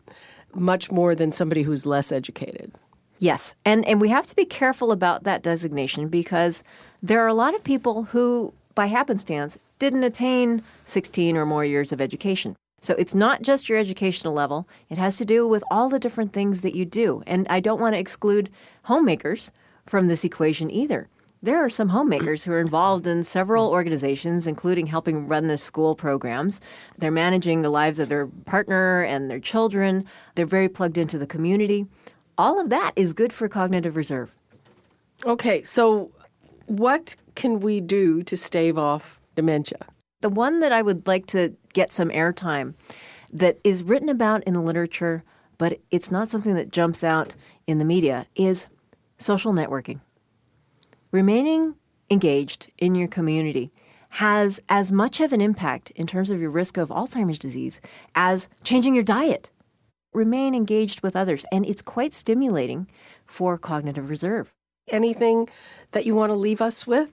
much 0.53 0.91
more 0.91 1.13
than 1.13 1.31
somebody 1.31 1.63
who's 1.63 1.85
less 1.85 2.11
educated. 2.11 2.71
Yes. 3.19 3.55
And 3.65 3.85
and 3.85 4.01
we 4.01 4.09
have 4.09 4.27
to 4.27 4.35
be 4.35 4.45
careful 4.45 4.91
about 4.91 5.23
that 5.23 5.43
designation 5.43 6.07
because 6.07 6.63
there 7.01 7.21
are 7.21 7.27
a 7.27 7.33
lot 7.33 7.55
of 7.55 7.63
people 7.63 8.03
who 8.03 8.53
by 8.73 8.87
happenstance 8.87 9.57
didn't 9.79 10.03
attain 10.03 10.61
16 10.85 11.37
or 11.37 11.45
more 11.45 11.65
years 11.65 11.91
of 11.91 12.01
education. 12.01 12.55
So 12.85 12.93
it's 12.99 13.15
not 13.15 13.41
just 13.41 13.67
your 13.67 13.79
educational 13.79 14.33
level, 14.33 14.67
it 14.89 14.97
has 14.99 15.17
to 15.17 15.25
do 15.25 15.47
with 15.47 15.63
all 15.71 15.89
the 15.89 15.99
different 15.99 16.33
things 16.33 16.61
that 16.61 16.75
you 16.75 16.85
do. 16.85 17.23
And 17.25 17.47
I 17.49 17.59
don't 17.59 17.81
want 17.81 17.95
to 17.95 17.99
exclude 17.99 18.51
homemakers 18.83 19.51
from 19.87 20.07
this 20.07 20.23
equation 20.23 20.69
either. 20.69 21.09
There 21.41 21.63
are 21.63 21.69
some 21.69 21.89
homemakers 21.89 22.43
who 22.43 22.51
are 22.51 22.59
involved 22.59 23.07
in 23.07 23.23
several 23.23 23.69
organizations, 23.69 24.45
including 24.47 24.87
helping 24.87 25.27
run 25.27 25.47
the 25.47 25.57
school 25.57 25.95
programs. 25.95 26.61
They're 26.97 27.11
managing 27.11 27.61
the 27.61 27.69
lives 27.69 27.97
of 27.97 28.09
their 28.09 28.27
partner 28.27 29.01
and 29.01 29.29
their 29.29 29.39
children. 29.39 30.05
They're 30.35 30.45
very 30.45 30.69
plugged 30.69 30.97
into 30.97 31.17
the 31.17 31.27
community. 31.27 31.87
All 32.37 32.59
of 32.59 32.69
that 32.69 32.91
is 32.95 33.13
good 33.13 33.33
for 33.33 33.47
cognitive 33.49 33.95
reserve. 33.95 34.31
Okay, 35.25 35.63
so 35.63 36.11
What 36.67 37.15
can 37.35 37.59
we 37.59 37.79
do 37.79 38.23
to 38.23 38.35
stave 38.35 38.77
off 38.77 39.19
dementia? 39.35 39.85
The 40.25 40.29
one 40.29 40.59
that 40.61 40.71
I 40.71 40.81
would 40.81 41.05
like 41.05 41.27
to 41.27 41.53
get 41.73 41.93
some 41.93 42.09
airtime 42.09 42.73
that 43.31 43.59
is 43.63 43.83
written 43.83 44.09
about 44.09 44.43
in 44.45 44.55
the 44.55 44.59
literature, 44.59 45.23
but 45.59 45.79
it's 45.91 46.09
not 46.09 46.29
something 46.29 46.55
that 46.55 46.71
jumps 46.71 47.03
out 47.03 47.35
in 47.67 47.77
the 47.77 47.85
media, 47.85 48.25
is 48.35 48.65
social 49.19 49.53
networking. 49.53 49.99
Remaining 51.11 51.75
engaged 52.09 52.71
in 52.79 52.95
your 52.95 53.07
community 53.07 53.71
has 54.09 54.59
as 54.67 54.91
much 54.91 55.19
of 55.19 55.31
an 55.31 55.41
impact 55.41 55.91
in 55.91 56.07
terms 56.07 56.31
of 56.31 56.41
your 56.41 56.49
risk 56.49 56.77
of 56.77 56.89
Alzheimer's 56.89 57.37
disease 57.37 57.79
as 58.15 58.47
changing 58.63 58.95
your 58.95 59.03
diet. 59.03 59.51
Remain 60.11 60.55
engaged 60.55 61.01
with 61.01 61.15
others, 61.15 61.45
and 61.51 61.67
it's 61.67 61.83
quite 61.83 62.15
stimulating 62.15 62.87
for 63.27 63.59
cognitive 63.59 64.09
reserve. 64.09 64.51
Anything 64.87 65.49
that 65.91 66.07
you 66.07 66.15
want 66.15 66.31
to 66.31 66.35
leave 66.35 66.63
us 66.63 66.87
with? 66.87 67.11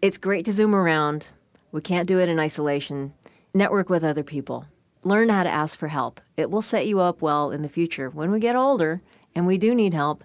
It's 0.00 0.16
great 0.16 0.44
to 0.44 0.52
zoom 0.52 0.76
around. 0.76 1.30
We 1.72 1.80
can't 1.80 2.06
do 2.06 2.20
it 2.20 2.28
in 2.28 2.38
isolation. 2.38 3.14
Network 3.54 3.88
with 3.88 4.04
other 4.04 4.22
people. 4.22 4.66
Learn 5.04 5.30
how 5.30 5.42
to 5.42 5.48
ask 5.48 5.78
for 5.78 5.88
help. 5.88 6.20
It 6.36 6.50
will 6.50 6.60
set 6.60 6.86
you 6.86 7.00
up 7.00 7.22
well 7.22 7.50
in 7.50 7.62
the 7.62 7.68
future. 7.68 8.10
When 8.10 8.30
we 8.30 8.38
get 8.38 8.54
older 8.54 9.00
and 9.34 9.46
we 9.46 9.56
do 9.56 9.74
need 9.74 9.94
help, 9.94 10.22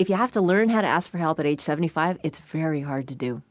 if 0.00 0.08
you 0.08 0.16
have 0.16 0.32
to 0.32 0.40
learn 0.40 0.70
how 0.70 0.80
to 0.80 0.86
ask 0.86 1.08
for 1.08 1.18
help 1.18 1.38
at 1.38 1.46
age 1.46 1.60
75, 1.60 2.18
it's 2.24 2.40
very 2.40 2.80
hard 2.80 3.06
to 3.08 3.14
do. 3.14 3.42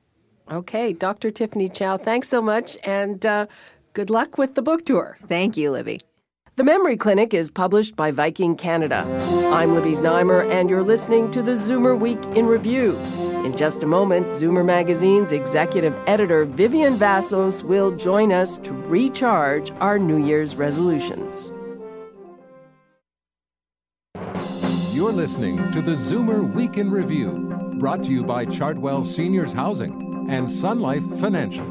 Okay, 0.51 0.91
Dr. 0.91 1.31
Tiffany 1.31 1.69
Chow, 1.69 1.95
thanks 1.95 2.27
so 2.27 2.41
much, 2.41 2.77
and 2.83 3.25
uh, 3.25 3.45
good 3.93 4.09
luck 4.09 4.37
with 4.37 4.55
the 4.55 4.61
book 4.61 4.85
tour. 4.85 5.17
Thank 5.25 5.55
you, 5.55 5.71
Libby. 5.71 6.01
The 6.57 6.65
Memory 6.65 6.97
Clinic 6.97 7.33
is 7.33 7.49
published 7.49 7.95
by 7.95 8.11
Viking 8.11 8.57
Canada. 8.57 9.05
I'm 9.53 9.73
Libby 9.73 9.93
Znaimer, 9.93 10.51
and 10.51 10.69
you're 10.69 10.83
listening 10.83 11.31
to 11.31 11.41
the 11.41 11.51
Zoomer 11.51 11.97
Week 11.97 12.21
in 12.35 12.45
Review. 12.45 12.99
In 13.43 13.57
just 13.57 13.81
a 13.81 13.87
moment, 13.87 14.27
Zoomer 14.27 14.63
Magazine's 14.63 15.31
executive 15.31 15.99
editor 16.05 16.45
Vivian 16.45 16.95
Vassos 16.95 17.63
will 17.63 17.89
join 17.89 18.31
us 18.31 18.59
to 18.59 18.71
recharge 18.71 19.71
our 19.79 19.97
New 19.97 20.23
Year's 20.23 20.55
resolutions. 20.55 21.51
You're 24.93 25.11
listening 25.11 25.57
to 25.71 25.81
the 25.81 25.93
Zoomer 25.93 26.53
Week 26.53 26.77
in 26.77 26.91
Review, 26.91 27.49
brought 27.79 28.03
to 28.03 28.11
you 28.11 28.23
by 28.23 28.45
Chartwell 28.45 29.03
Seniors 29.03 29.53
Housing 29.53 30.29
and 30.29 30.49
Sun 30.49 30.79
Life 30.79 31.03
Financial. 31.19 31.65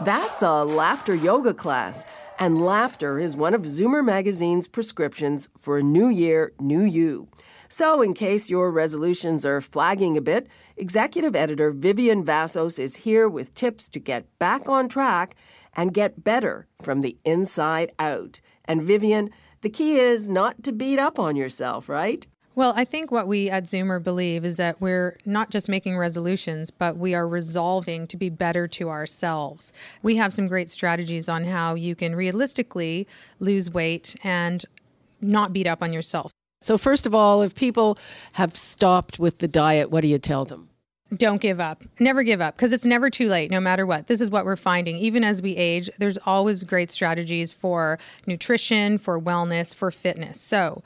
That's 0.00 0.42
a 0.42 0.62
laughter 0.62 1.12
yoga 1.12 1.52
class, 1.52 2.06
and 2.38 2.64
laughter 2.64 3.18
is 3.18 3.36
one 3.36 3.52
of 3.52 3.62
Zoomer 3.62 4.04
Magazine's 4.04 4.68
prescriptions 4.68 5.48
for 5.58 5.76
a 5.76 5.82
new 5.82 6.08
year, 6.08 6.52
new 6.60 6.84
you. 6.84 7.26
So, 7.68 8.00
in 8.00 8.14
case 8.14 8.48
your 8.48 8.70
resolutions 8.70 9.44
are 9.44 9.60
flagging 9.60 10.16
a 10.16 10.20
bit, 10.20 10.46
executive 10.76 11.34
editor 11.34 11.72
Vivian 11.72 12.24
Vassos 12.24 12.78
is 12.78 12.96
here 12.96 13.28
with 13.28 13.54
tips 13.54 13.88
to 13.88 13.98
get 13.98 14.26
back 14.38 14.68
on 14.68 14.88
track 14.88 15.34
and 15.74 15.92
get 15.92 16.22
better 16.22 16.68
from 16.80 17.00
the 17.00 17.16
inside 17.24 17.90
out. 17.98 18.40
And 18.66 18.80
Vivian, 18.80 19.30
the 19.62 19.68
key 19.68 19.98
is 19.98 20.28
not 20.28 20.62
to 20.62 20.70
beat 20.70 21.00
up 21.00 21.18
on 21.18 21.34
yourself, 21.34 21.88
right? 21.88 22.24
Well, 22.58 22.72
I 22.74 22.84
think 22.84 23.12
what 23.12 23.28
we 23.28 23.48
at 23.48 23.66
Zoomer 23.66 24.02
believe 24.02 24.44
is 24.44 24.56
that 24.56 24.80
we're 24.80 25.16
not 25.24 25.50
just 25.50 25.68
making 25.68 25.96
resolutions, 25.96 26.72
but 26.72 26.96
we 26.96 27.14
are 27.14 27.28
resolving 27.28 28.08
to 28.08 28.16
be 28.16 28.30
better 28.30 28.66
to 28.66 28.88
ourselves. 28.88 29.72
We 30.02 30.16
have 30.16 30.34
some 30.34 30.48
great 30.48 30.68
strategies 30.68 31.28
on 31.28 31.44
how 31.44 31.76
you 31.76 31.94
can 31.94 32.16
realistically 32.16 33.06
lose 33.38 33.70
weight 33.70 34.16
and 34.24 34.64
not 35.20 35.52
beat 35.52 35.68
up 35.68 35.84
on 35.84 35.92
yourself. 35.92 36.32
So, 36.60 36.76
first 36.76 37.06
of 37.06 37.14
all, 37.14 37.42
if 37.42 37.54
people 37.54 37.96
have 38.32 38.56
stopped 38.56 39.20
with 39.20 39.38
the 39.38 39.46
diet, 39.46 39.92
what 39.92 40.00
do 40.00 40.08
you 40.08 40.18
tell 40.18 40.44
them? 40.44 40.68
Don't 41.16 41.40
give 41.40 41.60
up. 41.60 41.84
Never 42.00 42.24
give 42.24 42.40
up 42.40 42.56
because 42.56 42.72
it's 42.72 42.84
never 42.84 43.08
too 43.08 43.28
late, 43.28 43.52
no 43.52 43.60
matter 43.60 43.86
what. 43.86 44.08
This 44.08 44.20
is 44.20 44.32
what 44.32 44.44
we're 44.44 44.56
finding. 44.56 44.96
Even 44.96 45.22
as 45.22 45.40
we 45.40 45.54
age, 45.54 45.88
there's 45.98 46.18
always 46.26 46.64
great 46.64 46.90
strategies 46.90 47.52
for 47.52 48.00
nutrition, 48.26 48.98
for 48.98 49.20
wellness, 49.20 49.72
for 49.72 49.92
fitness. 49.92 50.40
So, 50.40 50.82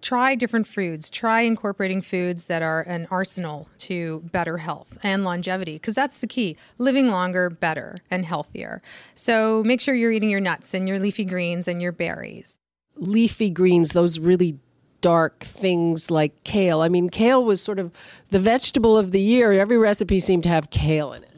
try 0.00 0.34
different 0.34 0.66
foods. 0.66 1.10
Try 1.10 1.42
incorporating 1.42 2.00
foods 2.00 2.46
that 2.46 2.62
are 2.62 2.82
an 2.82 3.06
arsenal 3.10 3.68
to 3.78 4.20
better 4.32 4.58
health 4.58 4.98
and 5.02 5.24
longevity, 5.24 5.74
because 5.74 5.94
that's 5.94 6.20
the 6.20 6.26
key 6.26 6.56
living 6.78 7.08
longer, 7.08 7.50
better, 7.50 7.98
and 8.10 8.24
healthier. 8.24 8.82
So 9.14 9.62
make 9.64 9.80
sure 9.80 9.94
you're 9.94 10.12
eating 10.12 10.30
your 10.30 10.40
nuts 10.40 10.74
and 10.74 10.88
your 10.88 10.98
leafy 10.98 11.24
greens 11.24 11.68
and 11.68 11.80
your 11.80 11.92
berries. 11.92 12.58
Leafy 12.96 13.50
greens, 13.50 13.90
those 13.92 14.18
really 14.18 14.58
dark 15.00 15.40
things 15.40 16.10
like 16.10 16.44
kale. 16.44 16.82
I 16.82 16.90
mean, 16.90 17.08
kale 17.08 17.42
was 17.42 17.62
sort 17.62 17.78
of 17.78 17.90
the 18.28 18.38
vegetable 18.38 18.98
of 18.98 19.12
the 19.12 19.20
year. 19.20 19.52
Every 19.52 19.78
recipe 19.78 20.20
seemed 20.20 20.42
to 20.42 20.50
have 20.50 20.68
kale 20.68 21.14
in 21.14 21.22
it. 21.22 21.29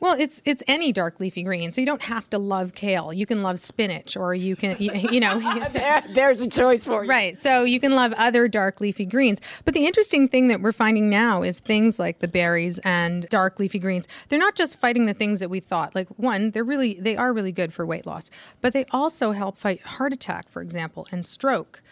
Well, 0.00 0.16
it's 0.18 0.40
it's 0.46 0.62
any 0.66 0.92
dark 0.92 1.20
leafy 1.20 1.42
green, 1.42 1.72
so 1.72 1.80
you 1.80 1.86
don't 1.86 2.02
have 2.02 2.28
to 2.30 2.38
love 2.38 2.74
kale. 2.74 3.12
You 3.12 3.26
can 3.26 3.42
love 3.42 3.60
spinach, 3.60 4.16
or 4.16 4.34
you 4.34 4.56
can 4.56 4.76
you, 4.78 4.90
you 5.12 5.20
know 5.20 5.38
there, 5.72 6.02
there's 6.14 6.40
a 6.40 6.48
choice 6.48 6.84
for 6.84 7.04
you. 7.04 7.10
Right. 7.10 7.36
So 7.38 7.64
you 7.64 7.78
can 7.78 7.92
love 7.92 8.12
other 8.14 8.48
dark 8.48 8.80
leafy 8.80 9.04
greens. 9.04 9.40
But 9.64 9.74
the 9.74 9.86
interesting 9.86 10.26
thing 10.26 10.48
that 10.48 10.60
we're 10.60 10.72
finding 10.72 11.10
now 11.10 11.42
is 11.42 11.60
things 11.60 11.98
like 11.98 12.20
the 12.20 12.28
berries 12.28 12.78
and 12.80 13.28
dark 13.28 13.58
leafy 13.58 13.78
greens. 13.78 14.08
They're 14.28 14.38
not 14.38 14.54
just 14.54 14.78
fighting 14.78 15.06
the 15.06 15.14
things 15.14 15.40
that 15.40 15.50
we 15.50 15.60
thought. 15.60 15.94
Like 15.94 16.08
one, 16.16 16.52
they're 16.52 16.64
really 16.64 16.94
they 16.94 17.16
are 17.16 17.32
really 17.32 17.52
good 17.52 17.72
for 17.74 17.84
weight 17.84 18.06
loss, 18.06 18.30
but 18.60 18.72
they 18.72 18.86
also 18.90 19.32
help 19.32 19.58
fight 19.58 19.82
heart 19.82 20.12
attack, 20.12 20.48
for 20.48 20.62
example, 20.62 21.06
and 21.12 21.24
stroke. 21.24 21.82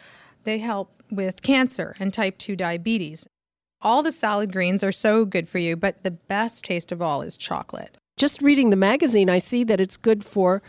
They 0.44 0.58
help 0.58 1.02
with 1.10 1.42
cancer 1.42 1.94
and 1.98 2.12
type 2.12 2.38
2 2.38 2.56
diabetes. 2.56 3.26
All 3.80 4.02
the 4.02 4.10
salad 4.10 4.52
greens 4.52 4.82
are 4.82 4.90
so 4.90 5.24
good 5.24 5.48
for 5.48 5.58
you, 5.58 5.76
but 5.76 6.02
the 6.02 6.10
best 6.10 6.64
taste 6.64 6.90
of 6.90 7.00
all 7.00 7.22
is 7.22 7.36
chocolate. 7.36 7.96
Just 8.16 8.42
reading 8.42 8.70
the 8.70 8.76
magazine, 8.76 9.30
I 9.30 9.38
see 9.38 9.62
that 9.64 9.80
it's 9.80 9.96
good 9.96 10.24
for 10.24 10.62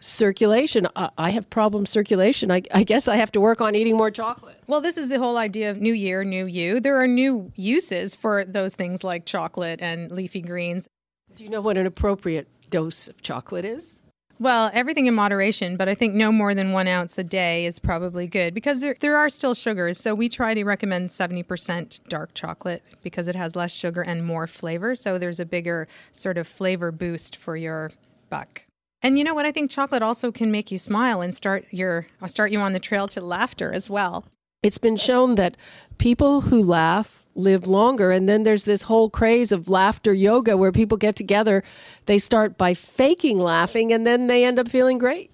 circulation. 0.00 0.88
I 0.96 1.30
have 1.30 1.48
problem 1.50 1.84
circulation. 1.84 2.50
I, 2.50 2.62
I, 2.72 2.84
guess 2.84 3.06
I 3.06 3.16
have 3.16 3.32
to 3.32 3.40
work 3.40 3.60
on 3.60 3.74
eating 3.74 3.96
more 3.96 4.10
chocolate. 4.10 4.62
Well, 4.66 4.80
this 4.80 4.96
is 4.96 5.10
the 5.10 5.18
whole 5.18 5.36
idea 5.36 5.70
of 5.70 5.80
new 5.80 5.92
year, 5.92 6.24
new 6.24 6.46
you. 6.46 6.80
There 6.80 6.96
are 7.00 7.06
new 7.06 7.52
uses 7.54 8.14
for 8.14 8.44
those 8.44 8.74
things 8.74 9.04
like 9.04 9.26
chocolate 9.26 9.80
and 9.82 10.10
leafy 10.10 10.40
greens. 10.40 10.88
Do 11.34 11.44
you 11.44 11.50
know 11.50 11.60
what 11.60 11.76
an 11.76 11.84
appropriate 11.84 12.48
dose 12.70 13.08
of 13.08 13.20
chocolate 13.20 13.64
is? 13.66 14.00
Well, 14.40 14.70
everything 14.74 15.06
in 15.06 15.14
moderation, 15.14 15.76
but 15.76 15.88
I 15.88 15.94
think 15.94 16.14
no 16.14 16.32
more 16.32 16.54
than 16.54 16.72
one 16.72 16.88
ounce 16.88 17.16
a 17.18 17.24
day 17.24 17.66
is 17.66 17.78
probably 17.78 18.26
good 18.26 18.52
because 18.52 18.80
there, 18.80 18.96
there 18.98 19.16
are 19.16 19.28
still 19.28 19.54
sugars. 19.54 19.98
So 19.98 20.14
we 20.14 20.28
try 20.28 20.54
to 20.54 20.64
recommend 20.64 21.10
70% 21.10 22.00
dark 22.08 22.34
chocolate 22.34 22.82
because 23.02 23.28
it 23.28 23.36
has 23.36 23.54
less 23.54 23.72
sugar 23.72 24.02
and 24.02 24.26
more 24.26 24.46
flavor. 24.46 24.94
So 24.96 25.18
there's 25.18 25.38
a 25.38 25.46
bigger 25.46 25.86
sort 26.10 26.36
of 26.36 26.48
flavor 26.48 26.90
boost 26.90 27.36
for 27.36 27.56
your 27.56 27.92
buck. 28.28 28.62
And 29.02 29.18
you 29.18 29.24
know 29.24 29.34
what? 29.34 29.46
I 29.46 29.52
think 29.52 29.70
chocolate 29.70 30.02
also 30.02 30.32
can 30.32 30.50
make 30.50 30.72
you 30.72 30.78
smile 30.78 31.20
and 31.20 31.34
start 31.34 31.66
your 31.70 32.06
start 32.26 32.50
you 32.50 32.60
on 32.60 32.72
the 32.72 32.80
trail 32.80 33.06
to 33.08 33.20
laughter 33.20 33.72
as 33.72 33.90
well. 33.90 34.24
It's 34.62 34.78
been 34.78 34.96
shown 34.96 35.34
that 35.34 35.58
people 35.98 36.40
who 36.40 36.62
laugh 36.62 37.23
live 37.34 37.66
longer. 37.66 38.10
And 38.10 38.28
then 38.28 38.44
there's 38.44 38.64
this 38.64 38.82
whole 38.82 39.10
craze 39.10 39.52
of 39.52 39.68
laughter 39.68 40.12
yoga 40.12 40.56
where 40.56 40.72
people 40.72 40.96
get 40.96 41.16
together. 41.16 41.62
They 42.06 42.18
start 42.18 42.56
by 42.56 42.74
faking 42.74 43.38
laughing 43.38 43.92
and 43.92 44.06
then 44.06 44.26
they 44.26 44.44
end 44.44 44.58
up 44.58 44.68
feeling 44.68 44.98
great. 44.98 45.30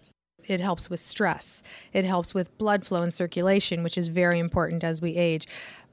It 0.47 0.61
helps 0.61 0.91
with 0.91 1.01
stress. 1.01 1.63
It 1.93 2.05
helps 2.05 2.35
with 2.35 2.57
blood 2.59 2.85
flow 2.85 3.03
and 3.03 3.15
circulation, 3.15 3.83
which 3.83 3.97
is 3.97 4.09
very 4.09 4.39
important 4.39 4.83
as 4.83 5.01
we 5.01 5.15
age. 5.17 5.47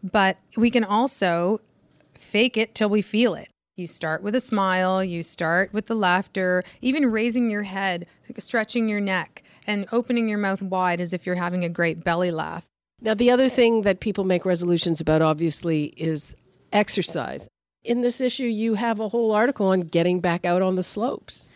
But 0.03 0.37
we 0.55 0.71
can 0.71 0.83
also 0.83 1.61
fake 2.15 2.57
it 2.57 2.73
till 2.73 2.89
we 2.89 3.01
feel 3.01 3.35
it. 3.35 3.49
You 3.75 3.85
start 3.85 4.23
with 4.23 4.33
a 4.33 4.41
smile, 4.41 5.03
you 5.03 5.21
start 5.21 5.71
with 5.71 5.85
the 5.85 5.93
laughter, 5.93 6.63
even 6.81 7.11
raising 7.11 7.51
your 7.51 7.63
head, 7.63 8.07
stretching 8.39 8.89
your 8.89 8.99
neck, 8.99 9.43
and 9.67 9.85
opening 9.91 10.27
your 10.27 10.39
mouth 10.39 10.63
wide 10.63 10.99
as 10.99 11.13
if 11.13 11.27
you're 11.27 11.35
having 11.35 11.63
a 11.63 11.69
great 11.69 12.03
belly 12.03 12.31
laugh. 12.31 12.65
Now, 12.99 13.13
the 13.13 13.29
other 13.29 13.47
thing 13.47 13.83
that 13.83 13.99
people 13.99 14.23
make 14.23 14.43
resolutions 14.43 14.99
about, 14.99 15.21
obviously, 15.21 15.93
is 15.97 16.35
exercise. 16.73 17.47
In 17.83 18.01
this 18.01 18.19
issue, 18.19 18.45
you 18.45 18.73
have 18.73 18.99
a 18.99 19.07
whole 19.07 19.31
article 19.31 19.67
on 19.67 19.81
getting 19.81 20.19
back 20.19 20.45
out 20.45 20.63
on 20.63 20.75
the 20.75 20.83
slopes. 20.83 21.47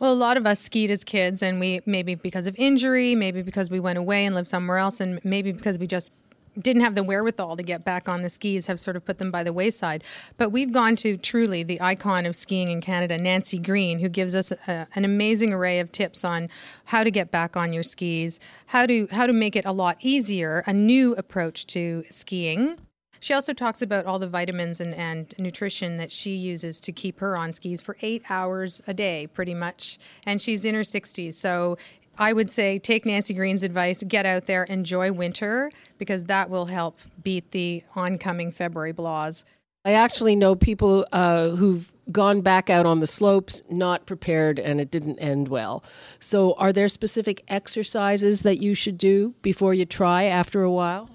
Well, 0.00 0.12
a 0.12 0.14
lot 0.14 0.36
of 0.36 0.44
us 0.44 0.58
skied 0.60 0.90
as 0.90 1.04
kids, 1.04 1.40
and 1.40 1.60
we 1.60 1.80
maybe 1.86 2.16
because 2.16 2.48
of 2.48 2.56
injury, 2.56 3.14
maybe 3.14 3.42
because 3.42 3.70
we 3.70 3.78
went 3.78 3.98
away 3.98 4.26
and 4.26 4.34
lived 4.34 4.48
somewhere 4.48 4.78
else, 4.78 5.00
and 5.00 5.20
maybe 5.24 5.52
because 5.52 5.78
we 5.78 5.86
just 5.86 6.12
didn't 6.60 6.82
have 6.82 6.94
the 6.94 7.02
wherewithal 7.02 7.56
to 7.56 7.62
get 7.62 7.84
back 7.84 8.08
on 8.08 8.22
the 8.22 8.28
skis 8.28 8.66
have 8.66 8.78
sort 8.80 8.96
of 8.96 9.04
put 9.04 9.18
them 9.18 9.30
by 9.30 9.42
the 9.42 9.52
wayside. 9.52 10.04
But 10.36 10.50
we've 10.50 10.72
gone 10.72 10.96
to 10.96 11.16
truly 11.16 11.62
the 11.62 11.80
icon 11.80 12.26
of 12.26 12.36
skiing 12.36 12.70
in 12.70 12.80
Canada, 12.80 13.18
Nancy 13.18 13.58
Greene, 13.58 13.98
who 13.98 14.08
gives 14.08 14.34
us 14.34 14.52
a, 14.52 14.86
an 14.94 15.04
amazing 15.04 15.52
array 15.52 15.80
of 15.80 15.92
tips 15.92 16.24
on 16.24 16.48
how 16.86 17.04
to 17.04 17.10
get 17.10 17.30
back 17.30 17.56
on 17.56 17.72
your 17.72 17.82
skis, 17.82 18.40
how 18.66 18.86
to 18.86 19.08
how 19.10 19.26
to 19.26 19.32
make 19.32 19.56
it 19.56 19.64
a 19.64 19.72
lot 19.72 19.96
easier, 20.00 20.62
a 20.66 20.72
new 20.72 21.14
approach 21.14 21.66
to 21.68 22.04
skiing. 22.10 22.78
She 23.20 23.34
also 23.34 23.52
talks 23.52 23.82
about 23.82 24.06
all 24.06 24.18
the 24.18 24.28
vitamins 24.28 24.80
and, 24.80 24.94
and 24.94 25.34
nutrition 25.38 25.96
that 25.96 26.12
she 26.12 26.36
uses 26.36 26.80
to 26.82 26.92
keep 26.92 27.20
her 27.20 27.36
on 27.36 27.52
skis 27.52 27.80
for 27.80 27.96
eight 28.00 28.22
hours 28.30 28.80
a 28.86 28.94
day, 28.94 29.26
pretty 29.26 29.54
much. 29.54 29.98
And 30.24 30.40
she's 30.40 30.64
in 30.64 30.74
her 30.74 30.82
60s. 30.82 31.34
So 31.34 31.78
I 32.18 32.32
would 32.32 32.50
say 32.50 32.78
take 32.78 33.06
Nancy 33.06 33.32
Greene's 33.32 33.62
advice, 33.62 34.02
get 34.06 34.26
out 34.26 34.46
there, 34.46 34.64
enjoy 34.64 35.12
winter, 35.12 35.70
because 35.98 36.24
that 36.24 36.50
will 36.50 36.66
help 36.66 36.98
beat 37.22 37.52
the 37.52 37.84
oncoming 37.94 38.50
February 38.50 38.92
blahs. 38.92 39.44
I 39.84 39.92
actually 39.92 40.34
know 40.34 40.56
people 40.56 41.06
uh, 41.12 41.50
who've 41.50 41.92
gone 42.10 42.40
back 42.40 42.68
out 42.68 42.84
on 42.84 43.00
the 43.00 43.06
slopes 43.06 43.62
not 43.70 44.06
prepared 44.06 44.58
and 44.58 44.80
it 44.80 44.90
didn't 44.90 45.18
end 45.18 45.48
well. 45.48 45.84
So, 46.18 46.54
are 46.54 46.72
there 46.72 46.88
specific 46.88 47.44
exercises 47.48 48.42
that 48.42 48.60
you 48.60 48.74
should 48.74 48.98
do 48.98 49.34
before 49.40 49.72
you 49.72 49.86
try 49.86 50.24
after 50.24 50.62
a 50.62 50.70
while? 50.70 51.08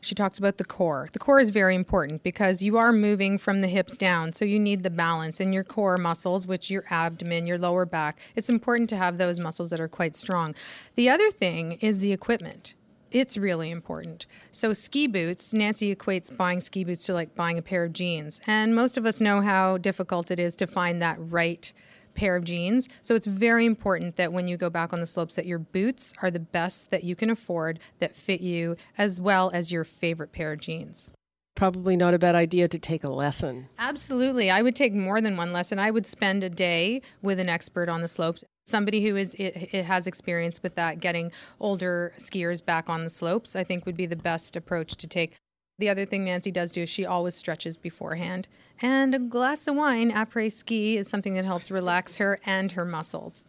She 0.00 0.14
talks 0.14 0.38
about 0.38 0.56
the 0.56 0.64
core. 0.64 1.08
The 1.12 1.18
core 1.18 1.40
is 1.40 1.50
very 1.50 1.74
important 1.74 2.22
because 2.22 2.62
you 2.62 2.78
are 2.78 2.92
moving 2.92 3.36
from 3.36 3.60
the 3.60 3.68
hips 3.68 3.98
down, 3.98 4.32
so 4.32 4.44
you 4.44 4.58
need 4.58 4.82
the 4.82 4.90
balance 4.90 5.40
in 5.40 5.52
your 5.52 5.64
core 5.64 5.98
muscles, 5.98 6.46
which 6.46 6.70
your 6.70 6.84
abdomen, 6.88 7.46
your 7.46 7.58
lower 7.58 7.84
back. 7.84 8.18
It's 8.34 8.48
important 8.48 8.88
to 8.90 8.96
have 8.96 9.18
those 9.18 9.38
muscles 9.38 9.68
that 9.70 9.80
are 9.80 9.88
quite 9.88 10.16
strong. 10.16 10.54
The 10.94 11.10
other 11.10 11.30
thing 11.30 11.72
is 11.80 12.00
the 12.00 12.12
equipment. 12.12 12.74
It's 13.10 13.36
really 13.36 13.70
important. 13.70 14.26
So, 14.52 14.72
ski 14.72 15.08
boots, 15.08 15.52
Nancy 15.52 15.94
equates 15.94 16.34
buying 16.34 16.60
ski 16.60 16.84
boots 16.84 17.04
to 17.06 17.14
like 17.14 17.34
buying 17.34 17.58
a 17.58 17.62
pair 17.62 17.84
of 17.84 17.92
jeans. 17.92 18.40
And 18.46 18.74
most 18.74 18.96
of 18.96 19.04
us 19.04 19.20
know 19.20 19.40
how 19.40 19.78
difficult 19.78 20.30
it 20.30 20.38
is 20.38 20.54
to 20.56 20.66
find 20.66 21.02
that 21.02 21.16
right 21.18 21.72
pair 22.14 22.36
of 22.36 22.44
jeans. 22.44 22.88
So 23.02 23.14
it's 23.14 23.26
very 23.26 23.66
important 23.66 24.16
that 24.16 24.32
when 24.32 24.48
you 24.48 24.56
go 24.56 24.70
back 24.70 24.92
on 24.92 25.00
the 25.00 25.06
slopes 25.06 25.36
that 25.36 25.46
your 25.46 25.58
boots 25.58 26.12
are 26.22 26.30
the 26.30 26.40
best 26.40 26.90
that 26.90 27.04
you 27.04 27.16
can 27.16 27.30
afford 27.30 27.78
that 27.98 28.16
fit 28.16 28.40
you 28.40 28.76
as 28.98 29.20
well 29.20 29.50
as 29.52 29.72
your 29.72 29.84
favorite 29.84 30.32
pair 30.32 30.52
of 30.52 30.60
jeans. 30.60 31.10
Probably 31.56 31.96
not 31.96 32.14
a 32.14 32.18
bad 32.18 32.34
idea 32.34 32.68
to 32.68 32.78
take 32.78 33.04
a 33.04 33.08
lesson. 33.08 33.68
Absolutely. 33.78 34.50
I 34.50 34.62
would 34.62 34.76
take 34.76 34.94
more 34.94 35.20
than 35.20 35.36
one 35.36 35.52
lesson. 35.52 35.78
I 35.78 35.90
would 35.90 36.06
spend 36.06 36.42
a 36.42 36.48
day 36.48 37.02
with 37.22 37.38
an 37.38 37.48
expert 37.48 37.88
on 37.88 38.00
the 38.00 38.08
slopes 38.08 38.44
somebody 38.66 39.04
who 39.04 39.16
is 39.16 39.34
it, 39.34 39.68
it, 39.72 39.84
has 39.84 40.06
experience 40.06 40.62
with 40.62 40.76
that 40.76 41.00
getting 41.00 41.32
older 41.58 42.14
skiers 42.18 42.64
back 42.64 42.88
on 42.88 43.02
the 43.02 43.10
slopes 43.10 43.56
i 43.56 43.64
think 43.64 43.84
would 43.84 43.96
be 43.96 44.06
the 44.06 44.16
best 44.16 44.54
approach 44.54 44.96
to 44.96 45.08
take 45.08 45.36
the 45.80 45.88
other 45.88 46.04
thing 46.04 46.24
Nancy 46.24 46.52
does 46.52 46.70
do 46.70 46.82
is 46.82 46.88
she 46.88 47.04
always 47.04 47.34
stretches 47.34 47.76
beforehand. 47.76 48.46
And 48.80 49.14
a 49.14 49.18
glass 49.18 49.66
of 49.66 49.74
wine 49.74 50.12
après 50.12 50.52
ski 50.52 50.96
is 50.96 51.08
something 51.08 51.34
that 51.34 51.44
helps 51.44 51.70
relax 51.70 52.18
her 52.18 52.40
and 52.46 52.72
her 52.72 52.84
muscles. 52.84 53.46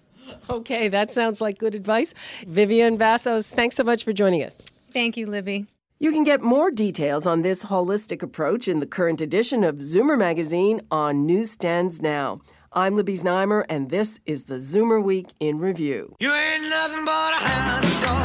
Okay, 0.50 0.88
that 0.88 1.14
sounds 1.14 1.42
like 1.42 1.58
good 1.58 1.76
advice. 1.76 2.14
Vivian 2.48 2.98
Vassos, 2.98 3.52
thanks 3.52 3.76
so 3.76 3.84
much 3.84 4.04
for 4.04 4.14
joining 4.14 4.44
us. 4.44 4.62
Thank 4.92 5.18
you, 5.18 5.28
Libby. 5.28 5.68
You 6.00 6.12
can 6.12 6.24
get 6.24 6.42
more 6.42 6.72
details 6.72 7.28
on 7.28 7.44
this 7.44 7.66
holistic 7.66 8.24
approach 8.24 8.68
in 8.68 8.80
the 8.80 8.88
current 8.88 9.22
edition 9.22 9.64
of 9.64 9.78
Zoomer 9.78 10.18
Magazine 10.18 10.82
on 10.90 11.26
newsstands 11.26 12.02
now. 12.02 12.42
I'm 12.74 12.96
Libby 12.96 13.16
Znaimer, 13.16 13.66
and 13.70 13.90
this 13.90 14.20
is 14.26 14.46
the 14.46 14.56
Zoomer 14.56 15.04
Week 15.04 15.28
in 15.40 15.60
Review. 15.60 16.16
You 16.20 16.34
ain't 16.34 16.70
nothing 16.70 17.06
but 17.06 17.34
a 17.34 17.44
hound 17.44 17.84
dog. 18.04 18.22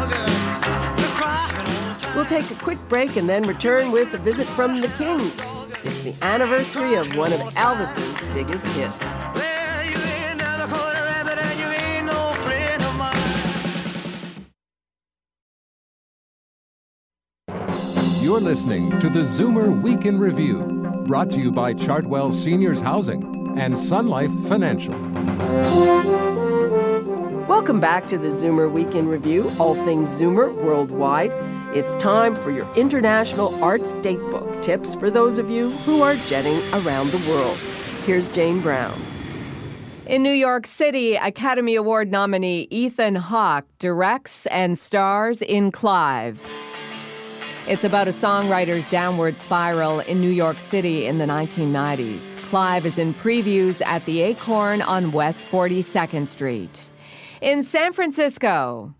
We'll 2.16 2.24
take 2.24 2.50
a 2.50 2.54
quick 2.54 2.78
break 2.88 3.16
and 3.16 3.28
then 3.28 3.42
return 3.42 3.92
with 3.92 4.14
a 4.14 4.16
visit 4.16 4.48
from 4.48 4.80
the 4.80 4.88
King. 4.88 5.30
It's 5.84 6.00
the 6.00 6.14
anniversary 6.22 6.94
of 6.94 7.14
one 7.14 7.30
of 7.30 7.40
Elvis's 7.40 8.18
biggest 8.32 8.64
hits. 8.68 8.96
You're 18.22 18.40
listening 18.40 18.98
to 19.00 19.10
the 19.10 19.20
Zoomer 19.20 19.82
Week 19.82 20.06
in 20.06 20.18
Review, 20.18 20.62
brought 21.06 21.30
to 21.32 21.40
you 21.40 21.52
by 21.52 21.74
Chartwell 21.74 22.32
Seniors 22.32 22.80
Housing 22.80 23.58
and 23.58 23.78
Sun 23.78 24.08
Life 24.08 24.32
Financial. 24.48 24.94
Welcome 27.46 27.78
back 27.78 28.06
to 28.06 28.16
the 28.16 28.28
Zoomer 28.28 28.72
Week 28.72 28.94
in 28.94 29.06
Review, 29.06 29.52
all 29.58 29.74
things 29.74 30.10
Zoomer 30.10 30.54
worldwide. 30.54 31.32
It's 31.76 31.94
time 31.96 32.34
for 32.34 32.50
your 32.50 32.66
International 32.74 33.54
Arts 33.62 33.92
Datebook 33.96 34.62
tips 34.62 34.94
for 34.94 35.10
those 35.10 35.36
of 35.36 35.50
you 35.50 35.72
who 35.80 36.00
are 36.00 36.16
jetting 36.16 36.62
around 36.72 37.10
the 37.10 37.18
world. 37.28 37.58
Here's 38.06 38.30
Jane 38.30 38.62
Brown. 38.62 38.98
In 40.06 40.22
New 40.22 40.32
York 40.32 40.66
City, 40.66 41.16
Academy 41.16 41.74
Award 41.74 42.10
nominee 42.10 42.66
Ethan 42.70 43.16
Hawke 43.16 43.66
directs 43.78 44.46
and 44.46 44.78
stars 44.78 45.42
in 45.42 45.70
Clive. 45.70 46.40
It's 47.68 47.84
about 47.84 48.08
a 48.08 48.12
songwriter's 48.12 48.90
downward 48.90 49.36
spiral 49.36 50.00
in 50.00 50.18
New 50.18 50.30
York 50.30 50.58
City 50.58 51.04
in 51.04 51.18
the 51.18 51.26
1990s. 51.26 52.38
Clive 52.48 52.86
is 52.86 52.96
in 52.96 53.12
previews 53.12 53.84
at 53.84 54.02
the 54.06 54.22
Acorn 54.22 54.80
on 54.80 55.12
West 55.12 55.42
42nd 55.42 56.26
Street. 56.28 56.90
In 57.42 57.62
San 57.62 57.92
Francisco, 57.92 58.94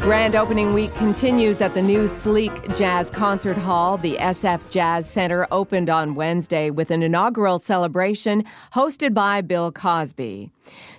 Grand 0.00 0.34
opening 0.34 0.72
week 0.72 0.94
continues 0.94 1.60
at 1.60 1.74
the 1.74 1.82
new 1.82 2.08
sleek 2.08 2.74
jazz 2.74 3.10
concert 3.10 3.58
hall. 3.58 3.98
The 3.98 4.16
SF 4.16 4.70
Jazz 4.70 5.08
Center 5.08 5.46
opened 5.50 5.90
on 5.90 6.14
Wednesday 6.14 6.70
with 6.70 6.90
an 6.90 7.02
inaugural 7.02 7.58
celebration 7.58 8.46
hosted 8.72 9.12
by 9.12 9.42
Bill 9.42 9.70
Cosby 9.70 10.50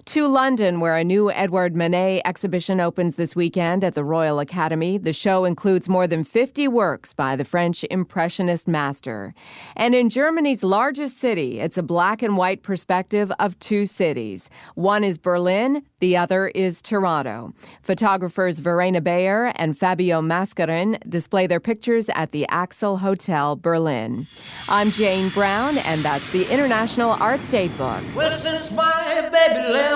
to 0.06 0.28
London, 0.28 0.80
where 0.80 0.96
a 0.96 1.04
new 1.04 1.32
Edward 1.32 1.76
Manet 1.76 2.22
exhibition 2.26 2.80
opens 2.80 3.16
this 3.16 3.36
weekend 3.36 3.84
at 3.84 3.94
the 3.94 4.04
Royal 4.04 4.40
Academy. 4.40 4.98
The 4.98 5.14
show 5.14 5.46
includes 5.46 5.88
more 5.88 6.08
than 6.08 6.24
50 6.24 6.68
works 6.68 7.14
by 7.14 7.36
the 7.36 7.46
French 7.46 7.86
Impressionist 7.92 8.68
master. 8.68 9.34
And 9.76 9.94
in 9.94 10.10
Germany's 10.10 10.64
largest 10.64 11.18
city, 11.18 11.60
it's 11.60 11.78
a 11.78 11.84
black 11.84 12.22
and 12.22 12.38
white 12.38 12.64
perspective 12.64 13.32
of 13.40 13.60
two 13.60 13.86
cities. 13.86 14.50
One 14.76 15.04
is 15.04 15.18
Berlin, 15.18 15.84
the 16.00 16.18
other 16.18 16.48
is 16.48 16.82
Toronto. 16.82 17.54
Photographers 17.84 18.60
Verena 18.60 19.02
Bayer 19.02 19.54
and 19.56 19.78
Fabio 19.78 20.22
Mascarin 20.22 20.98
display 21.10 21.48
their 21.48 21.60
pictures 21.60 22.10
at 22.16 22.32
the 22.32 22.48
Axel 22.50 22.98
Hotel, 22.98 23.56
Berlin. 23.56 24.28
I'm 24.68 24.92
Jane 24.92 25.30
Brown, 25.30 25.78
and 25.78 26.04
that's 26.04 26.30
the 26.32 26.46
International 26.52 27.12
Arts 27.12 27.50
Datebook. 27.50 28.16
Well, 28.16 28.32
since 28.32 28.72
my 28.72 29.30
baby 29.32 29.74
left 29.74 29.91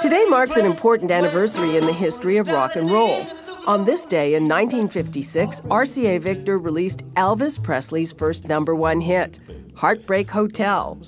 Today 0.00 0.24
marks 0.26 0.56
an 0.56 0.66
important 0.66 1.10
anniversary 1.10 1.76
in 1.76 1.86
the 1.86 1.92
history 1.92 2.36
of 2.36 2.48
rock 2.48 2.76
and 2.76 2.90
roll. 2.90 3.26
On 3.66 3.86
this 3.86 4.04
day 4.04 4.34
in 4.34 4.44
1956, 4.44 5.62
RCA 5.62 6.20
Victor 6.20 6.58
released 6.58 7.02
Elvis 7.14 7.62
Presley's 7.62 8.12
first 8.12 8.46
number 8.46 8.74
one 8.74 9.00
hit, 9.00 9.40
Heartbreak 9.74 10.30
Hotel. 10.30 10.98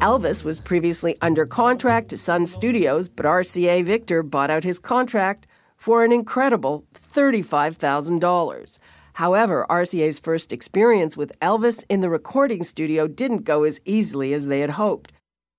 Elvis 0.00 0.44
was 0.44 0.60
previously 0.60 1.16
under 1.20 1.46
contract 1.46 2.10
to 2.10 2.16
Sun 2.16 2.46
Studios, 2.46 3.08
but 3.08 3.26
RCA 3.26 3.84
Victor 3.84 4.22
bought 4.22 4.50
out 4.50 4.62
his 4.62 4.78
contract 4.78 5.46
for 5.76 6.04
an 6.04 6.12
incredible 6.12 6.84
$35,000. 6.94 8.78
However, 9.14 9.66
RCA's 9.68 10.18
first 10.18 10.52
experience 10.52 11.16
with 11.16 11.38
Elvis 11.40 11.84
in 11.88 12.00
the 12.00 12.10
recording 12.10 12.62
studio 12.62 13.08
didn't 13.08 13.44
go 13.44 13.64
as 13.64 13.80
easily 13.84 14.32
as 14.32 14.46
they 14.46 14.60
had 14.60 14.70
hoped. 14.70 15.10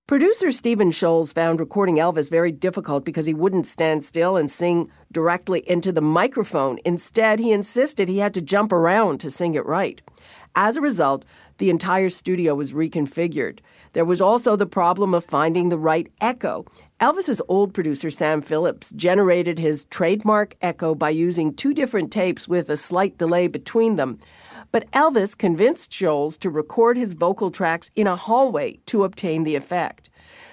Producer 0.08 0.52
Stephen 0.52 0.92
Sholes 0.92 1.32
found 1.32 1.58
recording 1.58 1.96
Elvis 1.96 2.30
very 2.30 2.52
difficult 2.52 3.04
because 3.04 3.26
he 3.26 3.34
wouldn't 3.34 3.66
stand 3.66 4.04
still 4.04 4.36
and 4.36 4.48
sing 4.48 4.88
directly 5.10 5.68
into 5.68 5.90
the 5.90 6.00
microphone. 6.00 6.78
Instead, 6.84 7.40
he 7.40 7.50
insisted 7.50 8.08
he 8.08 8.18
had 8.18 8.32
to 8.34 8.40
jump 8.40 8.70
around 8.70 9.18
to 9.18 9.32
sing 9.32 9.54
it 9.54 9.66
right. 9.66 10.00
As 10.54 10.76
a 10.76 10.80
result, 10.80 11.24
the 11.58 11.70
entire 11.70 12.08
studio 12.08 12.54
was 12.54 12.72
reconfigured. 12.72 13.58
There 13.94 14.04
was 14.04 14.20
also 14.20 14.54
the 14.54 14.64
problem 14.64 15.12
of 15.12 15.24
finding 15.24 15.70
the 15.70 15.78
right 15.78 16.08
echo. 16.20 16.66
Elvis's 17.00 17.42
old 17.48 17.74
producer 17.74 18.08
Sam 18.08 18.42
Phillips 18.42 18.92
generated 18.92 19.58
his 19.58 19.86
trademark 19.86 20.54
echo 20.62 20.94
by 20.94 21.10
using 21.10 21.52
two 21.52 21.74
different 21.74 22.12
tapes 22.12 22.46
with 22.46 22.70
a 22.70 22.76
slight 22.76 23.18
delay 23.18 23.48
between 23.48 23.96
them. 23.96 24.20
But 24.72 24.90
Elvis 24.90 25.36
convinced 25.36 25.92
Sholes 25.92 26.38
to 26.38 26.50
record 26.50 26.96
his 26.96 27.14
vocal 27.14 27.50
tracks 27.50 27.90
in 27.94 28.06
a 28.06 28.16
hallway 28.16 28.78
to 28.86 29.04
obtain 29.04 29.44
the 29.44 29.54
effect. 29.54 30.10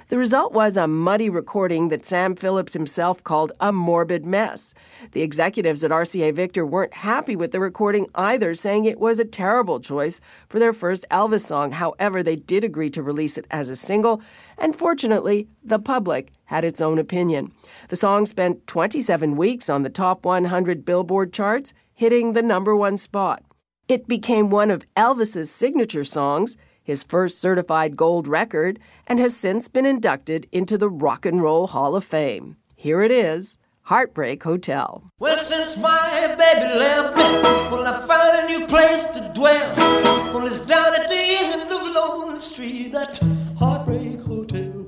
The 0.10 0.17
result 0.17 0.54
was 0.54 0.78
a 0.78 0.88
muddy 0.88 1.30
recording 1.30 1.89
that 1.89 2.06
Sam 2.06 2.36
Phillips 2.36 2.73
himself 2.73 3.23
called 3.23 3.52
a 3.60 3.71
morbid 3.71 4.26
mess. 4.26 4.73
The 5.13 5.21
executives 5.21 5.84
at 5.84 5.91
RCA 5.91 6.34
Victor 6.34 6.65
weren't 6.65 6.93
happy 6.93 7.36
with 7.36 7.52
the 7.52 7.60
recording 7.60 8.08
either, 8.13 8.54
saying 8.54 8.86
it 8.86 8.99
was 8.99 9.19
a 9.19 9.26
terrible 9.26 9.80
choice 9.80 10.21
for 10.49 10.60
their 10.60 10.73
first 10.73 11.06
Elvis 11.10 11.45
song. 11.45 11.71
However, 11.71 12.21
they 12.21 12.36
did 12.36 12.63
agree 12.63 12.89
to 12.89 13.02
release 13.02 13.38
it 13.38 13.47
as 13.49 13.69
a 13.69 13.76
single, 13.76 14.21
and 14.58 14.76
fortunately, 14.76 15.47
the 15.63 15.80
public 15.80 16.32
had 16.45 16.65
its 16.65 16.82
own 16.82 16.99
opinion. 16.99 17.52
The 17.89 17.95
song 17.95 18.26
spent 18.26 18.67
27 18.67 19.36
weeks 19.36 19.69
on 19.69 19.84
the 19.84 19.89
top 19.89 20.26
100 20.26 20.86
Billboard 20.86 21.34
charts, 21.34 21.73
hitting 21.93 22.34
the 22.34 22.41
number 22.43 22.76
one 22.76 22.97
spot. 22.97 23.43
It 23.89 24.08
became 24.08 24.50
one 24.50 24.72
of 24.72 24.86
Elvis's 24.96 25.52
signature 25.52 26.06
songs, 26.06 26.56
his 26.82 27.04
first 27.04 27.39
certified 27.39 27.98
gold 27.98 28.28
record, 28.28 28.80
and 29.06 29.19
has 29.19 29.36
since 29.36 29.67
been 29.67 29.86
inducted 29.86 30.48
into 30.54 30.78
the 30.78 30.89
Rock 30.89 31.26
and 31.26 31.41
Roll 31.41 31.67
Hall 31.67 31.93
of 31.98 32.06
Fame. 32.06 32.56
Here 32.78 33.02
it 33.02 33.12
is 33.12 33.58
Heartbreak 33.84 34.41
Hotel. 34.43 35.04
Well, 35.19 35.38
since 35.38 35.76
my 35.78 36.34
baby 36.38 36.80
left 36.80 37.17
me, 37.17 37.24
well, 37.24 37.86
I 37.86 38.08
found 38.08 38.50
a 38.50 38.58
new 38.58 38.65
place 38.67 39.06
to 39.08 39.32
dwell. 39.36 39.76
Well, 40.34 40.48
it's 40.48 40.65
down 40.65 40.96
at 40.96 41.10
the 41.10 41.15
end 41.15 41.69
of 41.69 41.82
Lonely 41.93 42.39
Street, 42.39 42.93
that 42.93 43.19
Heartbreak 43.60 44.22
Hotel. 44.22 44.86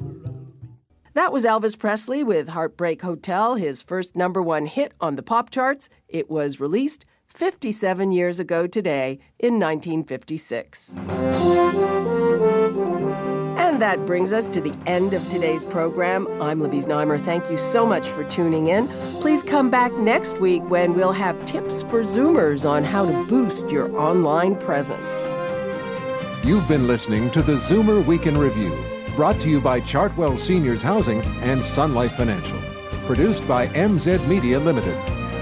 That 1.15 1.33
was 1.33 1.43
Elvis 1.43 1.77
Presley 1.77 2.23
with 2.23 2.49
Heartbreak 2.49 3.01
Hotel, 3.01 3.55
his 3.55 3.81
first 3.81 4.15
number 4.15 4.41
one 4.41 4.67
hit 4.67 4.93
on 5.01 5.17
the 5.17 5.23
pop 5.23 5.49
charts. 5.49 5.89
It 6.07 6.29
was 6.29 6.61
released 6.61 7.05
57 7.35 8.11
years 8.11 8.39
ago 8.39 8.65
today 8.65 9.19
in 9.39 9.59
1956. 9.59 10.95
And 13.57 13.81
that 13.81 14.05
brings 14.05 14.31
us 14.31 14.47
to 14.47 14.61
the 14.61 14.73
end 14.87 15.13
of 15.13 15.27
today's 15.27 15.65
program. 15.65 16.27
I'm 16.41 16.61
Libby 16.61 16.77
Znaimer. 16.77 17.19
Thank 17.19 17.51
you 17.51 17.57
so 17.57 17.85
much 17.85 18.07
for 18.07 18.23
tuning 18.23 18.67
in. 18.67 18.87
Please 19.19 19.43
come 19.43 19.69
back 19.69 19.91
next 19.95 20.39
week 20.39 20.63
when 20.69 20.93
we'll 20.93 21.11
have 21.11 21.43
tips 21.43 21.81
for 21.81 22.03
Zoomers 22.03 22.67
on 22.67 22.85
how 22.85 23.05
to 23.05 23.25
boost 23.25 23.69
your 23.69 23.93
online 23.99 24.55
presence. 24.55 25.33
You've 26.45 26.67
been 26.69 26.87
listening 26.87 27.31
to 27.31 27.41
the 27.41 27.55
Zoomer 27.55 28.05
Week 28.05 28.27
in 28.27 28.37
Review, 28.37 28.81
brought 29.17 29.41
to 29.41 29.49
you 29.49 29.59
by 29.59 29.81
Chartwell 29.81 30.39
Seniors 30.39 30.81
Housing 30.81 31.21
and 31.41 31.65
Sun 31.65 31.93
Life 31.93 32.13
Financial. 32.13 32.59
Produced 33.07 33.45
by 33.45 33.67
MZ 33.67 34.25
Media 34.27 34.57
Limited. 34.57 35.14